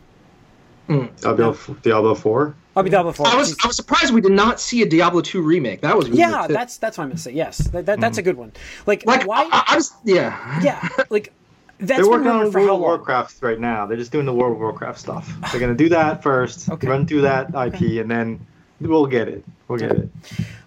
[0.89, 2.55] Diablo, Diablo Four.
[2.75, 3.27] I'll be Diablo four.
[3.27, 5.81] I was I was surprised we did not see a Diablo 2 remake.
[5.81, 7.31] That was really yeah, that's that's what I'm gonna say.
[7.31, 8.53] Yes, that, that, that's a good one.
[8.85, 9.47] Like, like why?
[9.51, 11.33] I, I was yeah yeah, like
[11.79, 12.81] that's They're working on rumored for World of long?
[12.81, 13.85] Warcraft right now.
[13.85, 15.33] They're just doing the World of Warcraft stuff.
[15.51, 16.87] They're gonna do that first, Okay.
[16.87, 18.45] run through that IP, and then
[18.81, 19.43] we'll get it.
[19.67, 20.09] We'll get it.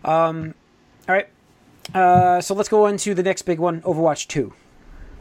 [0.05, 0.55] Um,
[1.09, 1.29] all right.
[1.95, 4.53] Uh, so let's go on to the next big one, Overwatch two.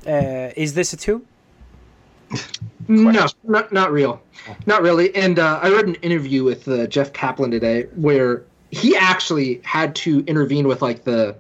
[0.07, 1.25] Uh, is this a two?
[2.87, 4.21] No, not not real,
[4.65, 5.13] not really.
[5.15, 9.93] And uh, I read an interview with uh, Jeff Kaplan today where he actually had
[9.97, 11.35] to intervene with like the,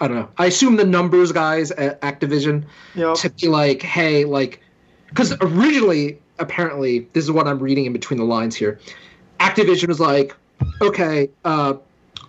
[0.00, 0.28] I don't know.
[0.38, 2.64] I assume the numbers guys at Activision
[2.94, 3.14] Yep.
[3.16, 4.60] to be like, hey, like,
[5.08, 8.80] because originally, apparently, this is what I'm reading in between the lines here.
[9.38, 10.34] Activision was like,
[10.80, 11.74] okay, uh,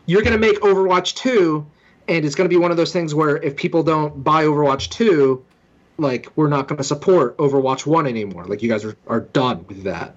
[0.05, 1.66] you're gonna make Overwatch two,
[2.07, 5.43] and it's gonna be one of those things where if people don't buy Overwatch two,
[5.97, 8.45] like we're not going to support Overwatch 1 anymore.
[8.45, 10.16] Like you guys are, are done with that.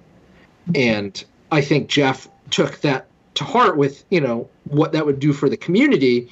[0.75, 1.23] And
[1.53, 5.49] I think Jeff took that to heart with, you know, what that would do for
[5.49, 6.29] the community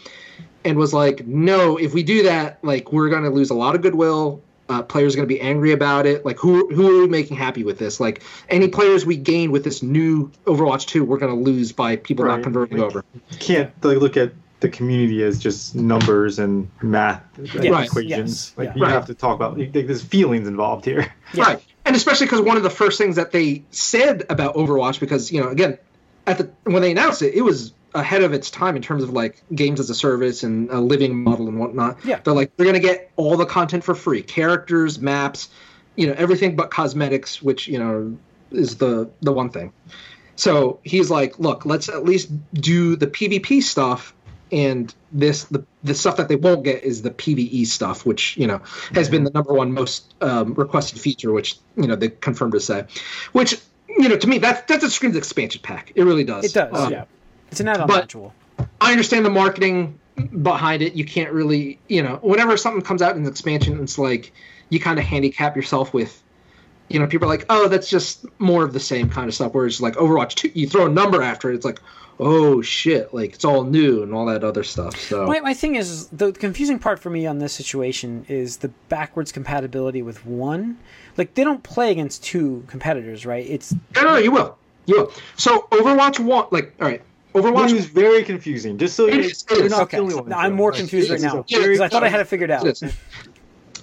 [0.64, 3.74] and was like, no, if we do that, like we're going to lose a lot
[3.74, 4.42] of goodwill.
[4.66, 6.24] Uh, players are going to be angry about it.
[6.24, 8.00] Like who who are we making happy with this?
[8.00, 11.96] Like any players we gain with this new Overwatch 2, we're going to lose by
[11.96, 13.04] people not converting Like- over.
[13.30, 18.08] You can't like, look at the community as just numbers and math like, Right, equations.
[18.10, 18.74] yes, Like yeah.
[18.76, 18.92] you Right.
[18.92, 19.58] have to talk about.
[19.58, 21.12] Like, there's feelings involved here.
[21.34, 21.42] Yeah.
[21.44, 21.64] Right.
[21.84, 25.42] And especially because one of the first things that they said about Overwatch, because you
[25.42, 25.76] know, again,
[26.26, 29.10] at the when they announced it, it was ahead of its time in terms of
[29.10, 32.04] like games as a service and a living model and whatnot.
[32.04, 32.20] Yeah.
[32.22, 35.48] They're like they're gonna get all the content for free, characters, maps,
[35.96, 38.16] you know, everything but cosmetics, which you know
[38.50, 39.72] is the the one thing.
[40.36, 44.14] So he's like, look, let's at least do the PvP stuff.
[44.52, 48.46] And this, the the stuff that they won't get is the PVE stuff, which you
[48.46, 48.60] know
[48.92, 52.60] has been the number one most um, requested feature, which you know they confirmed to
[52.60, 52.84] say,
[53.32, 55.92] which you know to me that that just screams expansion pack.
[55.96, 56.44] It really does.
[56.44, 56.78] It does.
[56.78, 57.04] Um, yeah,
[57.54, 58.32] it's an add-on but- module.
[58.80, 59.98] I understand the marketing
[60.42, 60.94] behind it.
[60.94, 64.32] You can't really, you know, whenever something comes out in an expansion, it's like
[64.68, 66.22] you kind of handicap yourself with,
[66.88, 69.54] you know, people are like, oh, that's just more of the same kind of stuff.
[69.54, 71.80] Whereas like Overwatch 2, you throw a number after it, it's like,
[72.20, 74.96] oh shit, like it's all new and all that other stuff.
[75.00, 78.68] So My, my thing is the confusing part for me on this situation is the
[78.88, 80.78] backwards compatibility with one.
[81.16, 83.46] Like they don't play against two competitors, right?
[83.48, 85.12] It's no, no, no, you will, you will.
[85.36, 87.02] So Overwatch 1, like, all right,
[87.34, 88.78] Overwatch It is very confusing.
[88.78, 89.70] Just so you, is, it you're is.
[89.72, 89.96] not okay.
[89.96, 90.32] the only one.
[90.32, 92.64] I'm more confused right now because I thought I had it figured out.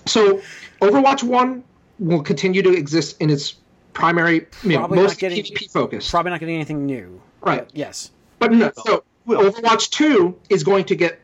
[0.05, 0.41] So,
[0.81, 1.63] Overwatch One
[1.99, 3.55] will continue to exist in its
[3.93, 6.09] primary, you know, most getting- PvP focus.
[6.09, 7.21] Probably not getting anything new.
[7.41, 7.65] Right.
[7.67, 8.11] But yes.
[8.39, 11.19] But no, so Overwatch Two is going to get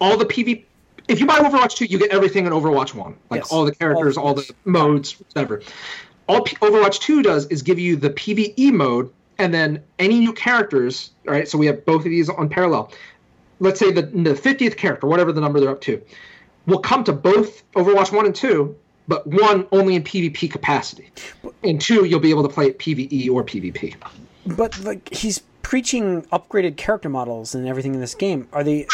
[0.00, 0.64] all the PvP.
[1.08, 3.50] If you buy Overwatch Two, you get everything in Overwatch One, like Yes.
[3.52, 5.62] all the characters, All- all, the modes, whatever.
[6.28, 9.10] All P- Overwatch Two does is give you the PVE mode
[9.40, 11.10] and then any new characters.
[11.26, 12.92] All right, so we have both of these on parallel.
[13.58, 16.00] Let's say the the fiftieth character, whatever the number they're up to,
[16.66, 18.76] will come to both Overwatch one and two,
[19.08, 21.10] but one only in PvP capacity,
[21.64, 23.96] and two you'll be able to play it PvE or PvP.
[24.46, 28.48] But like he's preaching upgraded character models and everything in this game.
[28.52, 28.86] Are they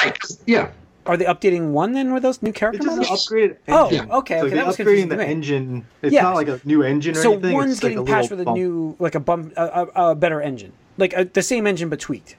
[0.47, 0.70] Yeah,
[1.07, 2.84] are they updating one then with those new characters?
[2.86, 3.57] It's just an models?
[3.57, 4.11] upgraded Oh, engine.
[4.11, 5.86] okay, So okay, that was upgrading the engine.
[6.02, 6.22] It's Yeah.
[6.22, 7.54] not like a new engine or So anything.
[7.54, 8.57] one's it's like getting a patched little with a bump.
[8.59, 12.00] new like a bump a, a, a better engine, like a, the same engine but
[12.00, 12.36] tweaked.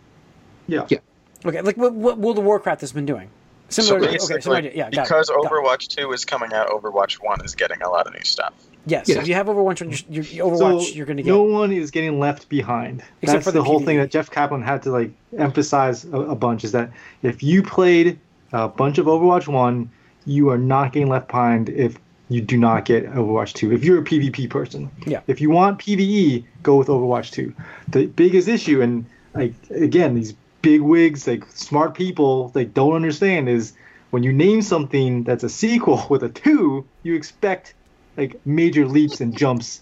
[0.68, 0.86] Yeah.
[0.90, 1.00] Yeah.
[1.46, 3.30] Okay, like what, what World of Warcraft has been doing.
[3.70, 4.08] So Similar.
[4.18, 4.72] to, okay, similar idea.
[4.74, 5.52] Yeah, got because it, got it.
[5.52, 8.54] Overwatch 2 is coming out, Overwatch 1 is getting a lot of new stuff.
[8.86, 9.20] Yes, Yeah.
[9.20, 11.30] if you have Overwatch, on your, your So Overwatch, you're going to get.
[11.30, 13.04] no one is getting left behind.
[13.22, 13.86] Except That's for the, the whole PvE.
[13.86, 16.92] thing that Jeff Kaplan had to like emphasize a, a bunch is that
[17.24, 18.18] if you played
[18.52, 19.90] a bunch of Overwatch One,
[20.26, 21.98] you are not getting left behind if
[22.30, 23.72] you do not get Overwatch 2.
[23.72, 25.22] If you're a PvP person, Yeah.
[25.28, 27.54] If you want PvE, go with Overwatch 2.
[27.88, 33.48] The biggest issue, and like again, these big wigs, like smart people, they don't understand
[33.48, 33.74] is
[34.10, 37.74] when you name something that's a sequel with a two, you expect
[38.18, 39.82] like major leaps and jumps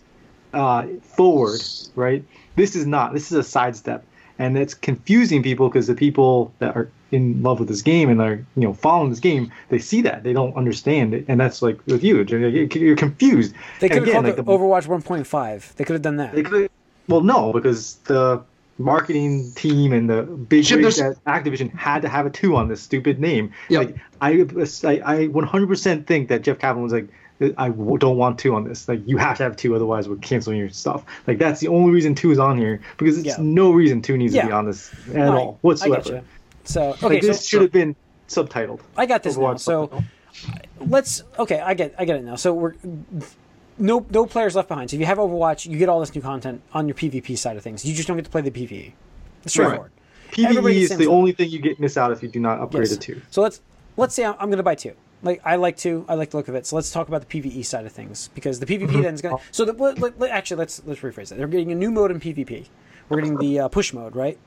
[0.54, 1.62] uh, forward,
[1.96, 2.24] right?
[2.56, 3.14] This is not.
[3.14, 4.06] This is a sidestep,
[4.38, 8.20] and it's confusing people because the people that are in love with this game and
[8.22, 11.62] are you know following this game, they see that they don't understand it, and that's
[11.62, 13.54] like with you, you're confused.
[13.80, 15.76] they could And have called like it Overwatch 1.5.
[15.76, 16.34] They could have done that.
[16.34, 16.70] they could've-
[17.08, 18.42] well, no, because the
[18.78, 22.56] marketing team and the big Should wigs there's- at Activision had to have a two
[22.56, 23.52] on this stupid name.
[23.70, 23.80] Yeah.
[23.80, 27.08] Like I, I, I 100% think that Jeff Kaplan was like,
[27.58, 28.88] I don't want two on this.
[28.88, 31.06] Like you have to have two, otherwise we're canceling your stuff.
[31.28, 33.36] Like that's the only reason two is on here because it's Yeah.
[33.40, 34.42] no reason two needs Yeah.
[34.44, 36.22] to be on this at I- all whatsoever.
[36.66, 37.00] I get you.
[37.00, 37.96] So okay, Like this so, should have been
[38.28, 38.82] subtitled.
[38.98, 39.54] I got this now.
[39.54, 40.04] Overwatch So
[40.80, 42.36] let's okay, I get I get it now.
[42.36, 42.74] So we're
[43.78, 44.90] no no players left behind.
[44.90, 47.58] So if you have Overwatch, you get all this new content on your PvP side
[47.58, 47.86] of things.
[47.86, 48.94] You just don't get to play the PvE.
[49.44, 49.92] It's straightforward.
[50.38, 52.60] Everybody PVE gets is the only thing you get miss out if you do not
[52.60, 52.92] upgrade Yes.
[52.92, 53.22] to two.
[53.30, 53.62] So let's
[53.98, 54.94] let's say I'm, I'm going to buy two.
[55.24, 56.66] Like I like two, I like the look of it.
[56.68, 59.38] So let's talk about the PVE side of things because the PvP then is going
[59.38, 59.44] to.
[59.52, 61.38] So the, let, let- actually, let's let's rephrase that.
[61.38, 62.68] They're getting a new mode in PvP.
[63.10, 64.38] We're getting the uh, push mode, right?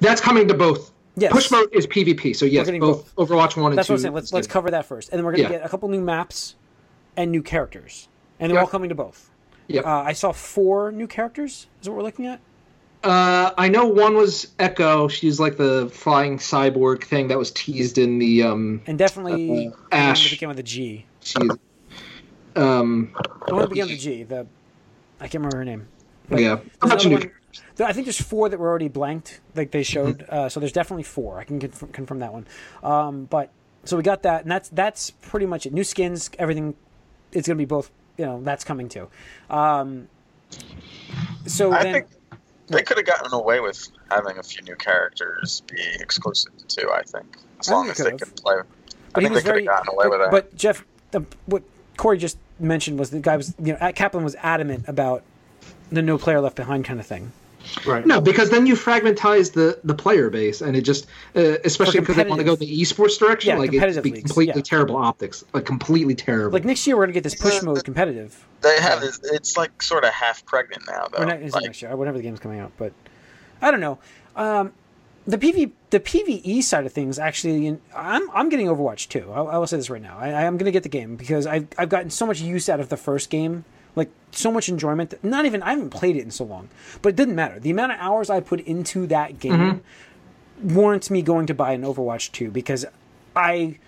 [0.00, 0.92] That's coming to both.
[1.18, 1.32] Yes.
[1.32, 3.94] Push mode is PvP, so yes, getting both, Overwatch one and That's two.
[3.94, 4.14] what I'm saying.
[4.14, 5.58] Let's let's cover that first, and then we're going to Yeah.
[5.60, 6.56] get a couple new maps
[7.16, 8.08] and new characters,
[8.38, 8.62] and they're Yeah.
[8.62, 9.30] all coming to both.
[9.68, 9.80] Yeah.
[9.80, 11.68] Uh, I saw four new characters.
[11.80, 12.40] Is what we're looking at.
[13.02, 15.08] Uh, I know one was Echo.
[15.08, 18.82] She's like the flying cyborg thing that was teased in the um.
[18.86, 20.30] And definitely Uh, Ash.
[20.30, 21.06] began with a G.
[21.20, 21.36] She's,
[22.56, 23.10] um.
[23.48, 24.22] The one that began with a G.
[24.22, 24.46] The
[25.20, 25.86] I can't remember her name.
[26.30, 26.56] Yeah.
[26.80, 27.30] Bunch another one-
[27.80, 30.18] I think there's four that were already blanked, like they showed.
[30.18, 30.34] Mm-hmm.
[30.34, 31.38] Uh, so there's definitely four.
[31.38, 32.46] I can confirm, confirm that one.
[32.82, 33.50] Um, but
[33.84, 35.72] so we got that, and that's that's pretty much it.
[35.72, 36.74] New skins, everything.
[37.32, 37.90] It's gonna be both.
[38.16, 39.08] You know, that's coming too.
[39.50, 40.08] Um,
[41.46, 42.06] so I then, think
[42.68, 46.90] they could have gotten away with having a few new characters be exclusive to two.
[46.90, 47.26] I think
[47.60, 48.34] as I long think as they could've.
[48.34, 48.56] could play.
[49.12, 50.30] but I think they could have gotten away but, with that.
[50.30, 51.62] but Jeff, the, what
[51.96, 55.22] Corey just mentioned was the guy was you know Kaplan was adamant about
[55.90, 57.32] the no player left behind kind of thing.
[57.86, 58.06] Right.
[58.06, 62.16] No, because then you fragmentize the the player base, and it just, uh, especially because
[62.16, 64.62] they want to go the esports direction, Yeah, like it'd be leagues, completely yeah.
[64.62, 66.52] terrible optics, like completely terrible.
[66.52, 68.46] Like next year, we're gonna get this push Yeah, mode competitive.
[68.60, 69.20] they have this.
[69.24, 71.22] It's like sort of half pregnant now, though.
[71.22, 71.94] Or not, Like, next year?
[71.96, 72.92] Whenever the game's coming out, but
[73.62, 73.98] I don't know.
[74.36, 74.72] Um,
[75.26, 79.30] the PV the PVE side of things actually, I'm I'm getting Overwatch too.
[79.32, 80.16] I, I will say this right now.
[80.18, 82.68] I, I am going to get the game because I've I've gotten so much use
[82.68, 83.64] out of the first game,
[83.96, 85.14] like so much enjoyment.
[85.24, 86.68] Not even I haven't played it in so long,
[87.02, 87.58] but it didn't matter.
[87.58, 89.82] The amount of hours I put into that game
[90.62, 90.74] mm-hmm.
[90.74, 92.86] warrants me going to buy an Overwatch 2 because
[93.34, 93.78] I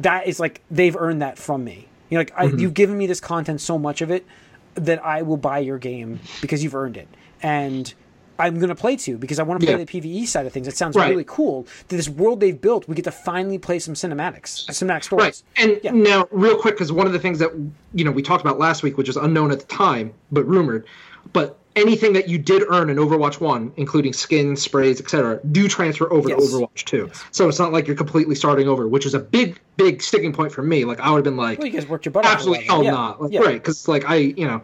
[0.00, 1.88] that is like they've earned that from me.
[2.10, 2.58] You know, like I, mm-hmm.
[2.58, 4.26] you've given me this content so much of it
[4.74, 7.08] that I will buy your game because you've earned it,
[7.42, 7.94] and
[8.38, 9.84] I'm going to play too because I want to play Yeah.
[9.84, 10.66] the PVE side of things.
[10.68, 11.10] It sounds Right.
[11.10, 11.66] really cool.
[11.88, 15.42] That this world they've built, we get to finally play some cinematics, cinematic stories.
[15.56, 15.64] Right.
[15.64, 15.92] And Yeah.
[15.92, 17.50] now, real quick, because one of the things that
[17.94, 20.84] you know we talked about last week, which was unknown at the time but rumored,
[21.32, 26.12] but anything that you did earn in Overwatch One, including skins, sprays, etc., do transfer
[26.12, 26.38] over Yes.
[26.50, 27.10] to Overwatch Two.
[27.32, 30.52] So it's not like you're completely starting over, which is a big, big sticking point
[30.52, 30.84] for me.
[30.84, 32.32] Like I would have been like, Well, you guys worked your butt off.
[32.32, 32.90] absolutely hell yeah.
[32.92, 33.54] not, like, right?
[33.54, 34.60] Because like I, you know,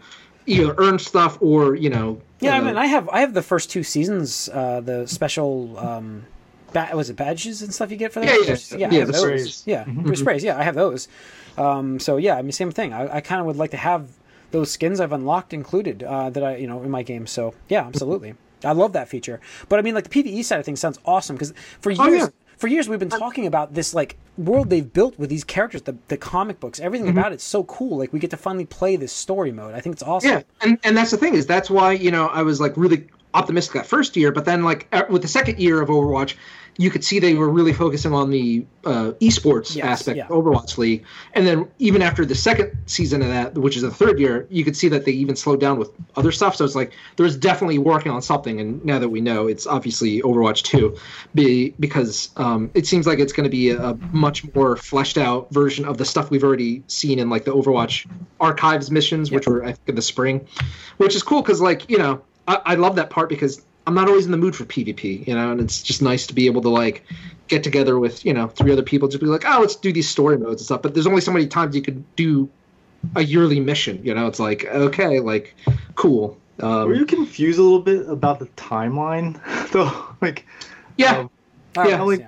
[0.46, 2.20] either earn stuff or you know.
[2.40, 5.78] Yeah, I uh, mean, I have I have the first two seasons, uh, the special.
[5.78, 6.26] Um,
[6.72, 8.26] ba- was it badges and stuff you get for that?
[8.26, 9.20] Yeah, yeah, Just- yeah, yeah, the those.
[9.20, 9.62] sprays.
[9.66, 10.44] Yeah, the sprays.
[10.44, 11.08] Yeah, I have those.
[11.58, 12.92] Um, so yeah, I mean, same thing.
[12.92, 14.08] I, I kind of would like to have
[14.50, 17.26] those skins I've unlocked included uh, that I you know in my game.
[17.26, 18.34] So yeah, absolutely.
[18.64, 19.40] I love that feature.
[19.68, 22.12] But I mean, like the PVE side of things sounds awesome because for years, Oh,
[22.12, 22.26] yeah.
[22.60, 25.96] For years we've been talking about this like world they've built with these characters, the
[26.08, 27.18] the comic books, everything Mm-hmm.
[27.18, 27.96] about it's so cool.
[27.98, 29.74] Like we get to finally play this story mode.
[29.74, 30.30] I think it's awesome.
[30.30, 33.08] Yeah, and and that's the thing is that's why you know I was like really
[33.32, 36.34] optimistic that first year, but then like with the second year of Overwatch,
[36.80, 40.24] you could see they were really focusing on the uh, esports Yes, aspect yeah.
[40.24, 41.04] of Overwatch League,
[41.34, 44.64] and then even after the second season of that, which is the third year, you
[44.64, 46.56] could see that they even slowed down with other stuff.
[46.56, 49.66] So it's like there was definitely working on something, and now that we know, it's
[49.66, 50.96] obviously Overwatch Two,
[51.34, 55.18] be, because um, it seems like it's going to be a, a much more fleshed
[55.18, 58.10] out version of the stuff we've already seen in like the Overwatch
[58.40, 60.48] archives missions, which were I think in the spring,
[60.96, 63.60] which is cool because like you know I, I love that part because
[63.90, 66.34] I'm not always in the mood for PvP, you know, and it's just nice to
[66.34, 67.02] be able to like
[67.48, 70.08] get together with you know three other people, just be like, oh, let's do these
[70.08, 70.82] story modes and stuff.
[70.82, 72.48] But there's only so many times you could do
[73.16, 74.28] a yearly mission, you know.
[74.28, 75.56] It's like okay, like
[75.96, 76.38] cool.
[76.60, 79.40] Um, Were you confused a little bit about the timeline,
[79.72, 80.06] though?
[80.20, 80.46] Like,
[80.96, 81.30] yeah, um,
[81.76, 82.26] All right, Yeah, like-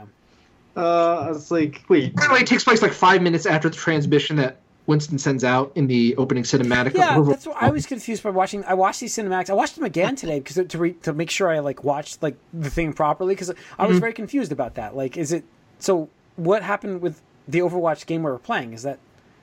[0.75, 4.37] uh, I was like, wait, apparently it takes place like five minutes after the transmission
[4.37, 6.89] that Winston sends out in the opening cinematic.
[6.89, 8.64] of Yeah, that's what I was confused by watching.
[8.64, 9.49] I watched these cinematics.
[9.51, 12.37] I watched them again today because to re, to make sure I like watched like
[12.53, 13.87] the thing properly because I Mm-hmm.
[13.89, 14.97] was very confused about that.
[14.97, 15.45] Like, is it
[15.78, 16.09] so?
[16.37, 18.72] What happened with the Overwatch game we were playing?
[18.72, 18.99] Is that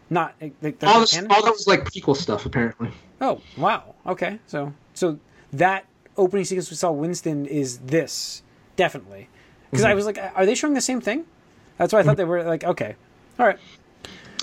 [0.10, 2.90] not like, all this, all that was like prequel stuff apparently.
[3.22, 3.96] Oh wow.
[4.08, 4.40] Okay.
[4.48, 5.20] So so
[5.54, 5.86] that
[6.18, 8.42] opening sequence we saw Winston is this
[8.76, 9.30] definitely
[9.72, 9.92] because Mm-hmm.
[9.92, 11.26] I was like, are they showing the same thing?
[11.78, 12.96] That's why I thought they were like, okay,
[13.38, 13.60] all right.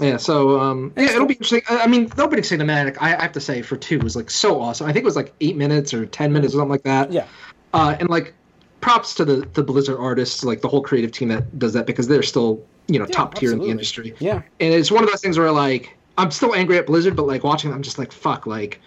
[0.01, 1.63] Yeah, so um, yeah, it'll be interesting.
[1.69, 4.61] I mean, the opening cinematic, I I have to say, for two was like so
[4.61, 4.87] awesome.
[4.87, 7.11] I think it was like eight minutes or ten minutes or something like that.
[7.13, 7.27] Yeah.
[7.73, 8.35] Uh, and like,
[8.81, 12.09] props to the the Blizzard artists, like the whole creative team that does that because
[12.09, 14.15] they're still you know Yeah, top tier in the industry.
[14.19, 14.43] Yeah.
[14.61, 17.43] And it's one of those things where like I'm still angry at Blizzard, but like
[17.43, 18.81] watching, them, I'm just like fuck, like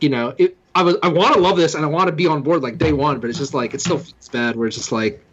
[0.00, 0.56] you know, it.
[0.74, 2.76] I was I want to love this and I want to be on board like
[2.76, 4.56] day one, but it's just like it still feels bad.
[4.56, 5.24] Where it's just like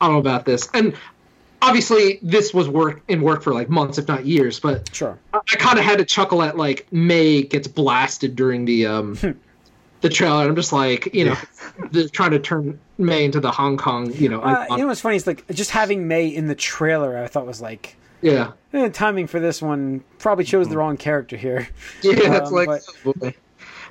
[0.00, 0.94] I don't know about this and.
[1.62, 4.58] Obviously, this was work in work for like months, if not years.
[4.60, 5.18] But Sure.
[5.32, 9.16] I, I kind of had to chuckle at like Mei gets blasted during the um
[10.00, 10.44] the trailer.
[10.44, 11.36] I'm just like, you know,
[11.92, 15.00] they're trying to turn Mei into the Hong Kong, you know, Uh, you know what's
[15.00, 17.16] funny is like just having Mei in the trailer.
[17.16, 21.36] I thought was like yeah, eh, timing for this one probably chose the wrong character
[21.36, 21.68] here.
[22.02, 23.34] yeah, it's Um, like, but- oh, boy.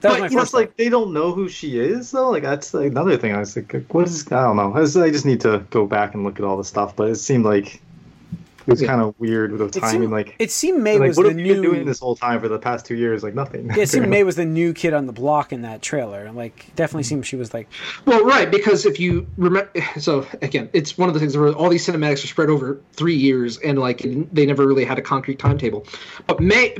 [0.02, 2.30] That But, was my you know, it's like they don't know who she is though.
[2.32, 3.34] Like that's like, another thing.
[3.36, 4.26] I was like, what is?
[4.32, 4.74] I don't know.
[4.74, 6.96] I, was- I just need to go back and look at all the stuff.
[6.96, 8.90] But it seemed like it was Yeah.
[8.90, 10.02] kind of weird with the timing.
[10.02, 11.54] seemed, like, it seemed Mei like was what the have you new.
[11.62, 13.24] been doing this whole time for the past two years?
[13.24, 13.68] Like nothing.
[13.68, 16.32] Yeah, it seemed Mei was the new kid on the block in that trailer.
[16.32, 17.68] Like, definitely seemed she was like,
[18.06, 21.70] Well, right, because if you remember, so again, it's one of the things where all
[21.70, 24.00] these cinematics are spread over three years, and like
[24.32, 25.86] they never really had a concrete timetable.
[26.28, 26.76] But Mei,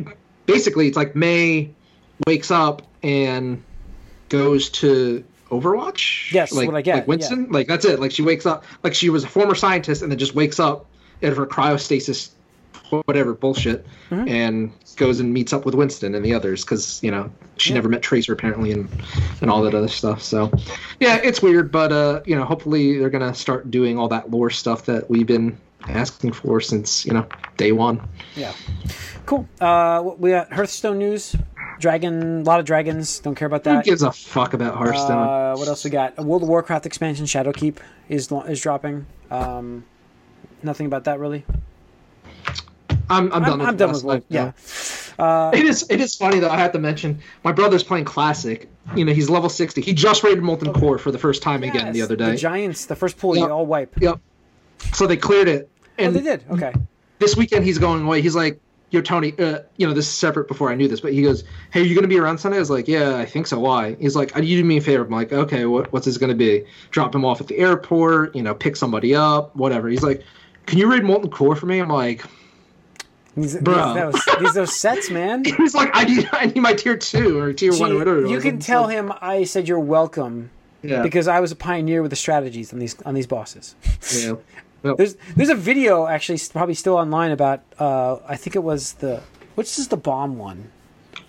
[0.46, 1.72] basically, it's like Mei
[2.28, 3.64] wakes up and
[4.30, 6.32] goes to Overwatch.
[6.32, 8.00] Yes, like, what I get, Like Winston, like that's it.
[8.00, 10.86] Like she wakes up, like she was a former scientist, and then just wakes up
[11.24, 12.30] out of her cryostasis,
[13.06, 14.28] whatever bullshit, Mm-hmm.
[14.28, 17.88] and goes and meets up with Winston and the others because you know she never
[17.90, 18.90] met Tracer apparently, and
[19.42, 20.22] and all that other stuff.
[20.22, 20.52] So
[21.00, 24.50] yeah, it's weird, but uh, you know, hopefully they're gonna start doing all that lore
[24.50, 25.58] stuff that we've been
[25.88, 27.26] asking for since you know
[27.58, 28.06] day one.
[28.36, 28.54] yeah,
[29.26, 29.48] cool.
[29.62, 31.36] Uh, we got Hearthstone news.
[31.82, 33.20] Dragon, a lot of dragons.
[33.20, 33.78] Don't care about that.
[33.78, 35.28] Who gives a fuck about Hearthstone?
[35.28, 36.14] Uh, what else we got?
[36.18, 37.78] A World of Warcraft expansion, Shadowkeep
[38.08, 39.06] is is dropping.
[39.30, 39.84] Um,
[40.64, 41.44] nothing about that really.
[43.10, 43.54] I'm, I'm done.
[43.54, 44.52] I'm, with I'm done with Life yeah.
[45.20, 45.86] Uh, It is.
[45.90, 46.50] It is funny though.
[46.50, 48.70] I have to mention my brother's playing Classic.
[48.96, 49.82] You know, he's level sixty.
[49.82, 52.32] He just raided Molten Core for the first time again the other day.
[52.32, 53.48] The Giants, the first pool, Yep.
[53.48, 53.94] you all wipe.
[54.00, 54.20] Yep.
[54.94, 55.70] So they cleared it,
[56.00, 56.44] Oh, and they did.
[56.50, 56.74] Okay.
[57.20, 58.22] this weekend he's going away.
[58.22, 58.60] He's like,
[58.92, 61.44] "Yo, Tony, uh, you know this is separate before I knew this, but he goes,
[61.72, 63.60] "Hey, you gonna be around Sunday?" I was like, "Yeah, I think so.
[63.60, 66.36] Why?" He's like, "You do me a favor." I'm like, "Okay, what, what's this gonna
[66.36, 66.66] be?
[66.92, 68.36] Drop him off at the airport?
[68.36, 70.24] You know, pick somebody up, whatever." He's like,
[70.66, 72.24] "Can you raid Molten Core for me?" I'm like,
[73.36, 73.94] These, these, Bro.
[73.94, 75.44] those, these those sets, man.
[75.58, 78.40] "He's like, I need, I need my tier two or tier one, Gee, whatever." you
[78.42, 80.50] can tell so- him I said you're welcome
[80.84, 83.76] yeah, because I was a pioneer with the strategies on these on these bosses.
[84.16, 84.34] yeah.
[84.84, 88.94] Well, There's there's a video actually probably still online about uh, I think it was
[88.94, 89.22] the
[89.56, 90.72] which is the bomb one.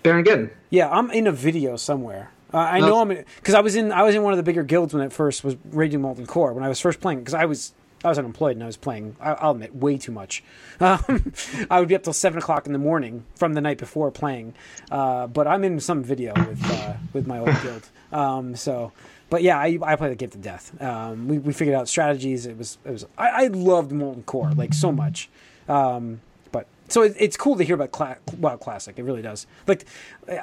[0.01, 0.49] Baron Geddon.
[0.69, 2.31] Yeah, I'm in a video somewhere.
[2.53, 4.63] Uh, I know I'm because I was in I was in one of the bigger
[4.63, 7.45] guilds when it first was Raging Molten Core when I was first playing because I
[7.45, 7.73] was
[8.03, 10.43] I was unemployed and I was playing I, I'll admit way too much.
[10.79, 11.31] Um,
[11.69, 14.53] I would be up till seven o'clock in the morning from the night before playing.
[14.91, 17.87] Uh, but I'm in some video with uh, with my old guild.
[18.11, 18.91] Um, so,
[19.33, 20.79] but yeah, I, I play the game to death.
[20.79, 22.45] Um, we, we figured out strategies.
[22.45, 25.27] It was it was I, I loved Molten Core like so much.
[25.67, 26.21] Um,
[26.51, 28.93] but so it, it's cool to hear about Cla- WoW Classic.
[28.99, 29.47] It really does.
[29.65, 29.85] Like,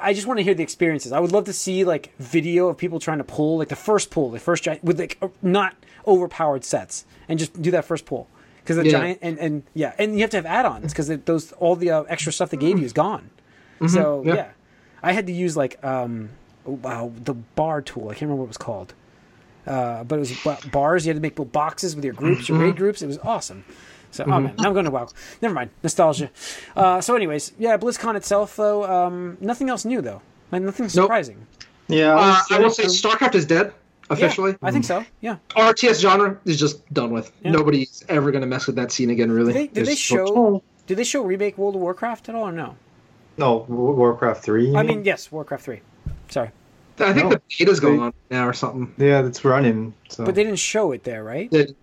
[0.01, 1.13] I just want to hear the experiences.
[1.13, 4.11] I would love to see like video of people trying to pull like the first
[4.11, 5.73] pull, the first giant with like not
[6.05, 8.27] overpowered sets, and just do that first pull
[8.57, 8.91] because the Yeah.
[8.91, 12.03] giant and and yeah, and you have to have add-ons because those all the uh,
[12.15, 13.29] extra stuff they gave you is gone.
[13.87, 14.35] So yeah.
[14.35, 14.49] yeah.
[15.01, 16.29] I had to use like um,
[16.65, 18.05] wow, the bar tool.
[18.09, 18.93] I can't remember what it was called.
[19.67, 21.05] Uh, but it was ba- bars.
[21.05, 23.01] You had to make little boxes with your groups, your raid groups.
[23.01, 23.63] It was awesome.
[24.09, 25.07] So, oh man, now I'm going to WoW.
[25.41, 26.29] Never mind, nostalgia.
[26.75, 30.21] Uh, so, anyways, yeah, BlizzCon itself, though, um, nothing else new though.
[30.51, 30.91] Like, nothing Nope.
[30.91, 31.45] surprising.
[31.87, 33.73] Yeah, Uh, I I will was- say StarCraft is dead
[34.09, 34.57] officially.
[34.61, 35.05] I think so.
[35.21, 35.37] Yeah.
[35.55, 37.31] RTS genre is just done with.
[37.43, 37.51] Yeah.
[37.51, 39.31] Nobody's ever going to mess with that scene again.
[39.31, 39.53] Really.
[39.53, 40.61] Did they, did they It's- show?
[40.87, 42.75] Did they show remake World of Warcraft at all or no?
[43.37, 44.75] no Warcraft three.
[44.75, 45.81] I mean, yes, Warcraft three.
[46.31, 46.49] Sorry,
[46.99, 47.29] I think No.
[47.29, 48.91] the beta's going They- on now or something.
[48.97, 49.93] yeah, it's running.
[50.09, 51.49] So but they didn't show it there, right?
[51.51, 51.75] They-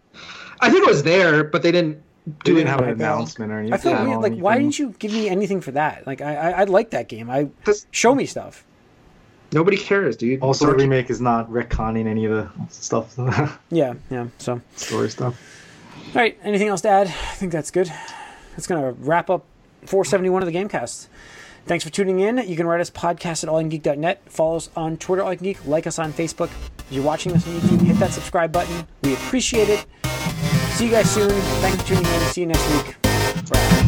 [0.60, 3.58] I think it was there, but they didn't they do didn't have an announcement or
[3.60, 3.72] anything.
[3.74, 4.06] I feel Yeah.
[4.06, 4.20] weird.
[4.20, 6.06] Like, why didn't you give me anything for that?
[6.06, 7.30] Like, I, I, I like that game.
[7.30, 8.64] I 'Cause show me stuff.
[9.52, 10.40] nobody cares, dude.
[10.42, 13.14] Also, the Nobody- remake is not retconning any of the stuff,
[13.70, 14.26] Yeah, yeah.
[14.38, 15.40] So, story stuff.
[16.14, 16.36] All right.
[16.44, 17.06] Anything else to add?
[17.06, 17.90] I think that's good.
[18.56, 19.44] That's gonna wrap up
[19.86, 21.06] 471 of the GameCast.
[21.66, 22.38] Thanks for tuning in.
[22.48, 24.22] You can write us podcast at allingeek.net.
[24.26, 25.66] Follow us on Twitter, All You Geek.
[25.66, 26.50] Like us on Facebook.
[26.78, 28.86] If you're watching us on YouTube, hit that subscribe button.
[29.02, 29.84] We appreciate it.
[30.72, 31.30] See you guys soon.
[31.60, 32.20] Thanks for tuning in.
[32.32, 32.96] See you next week.
[33.50, 33.84] Bye.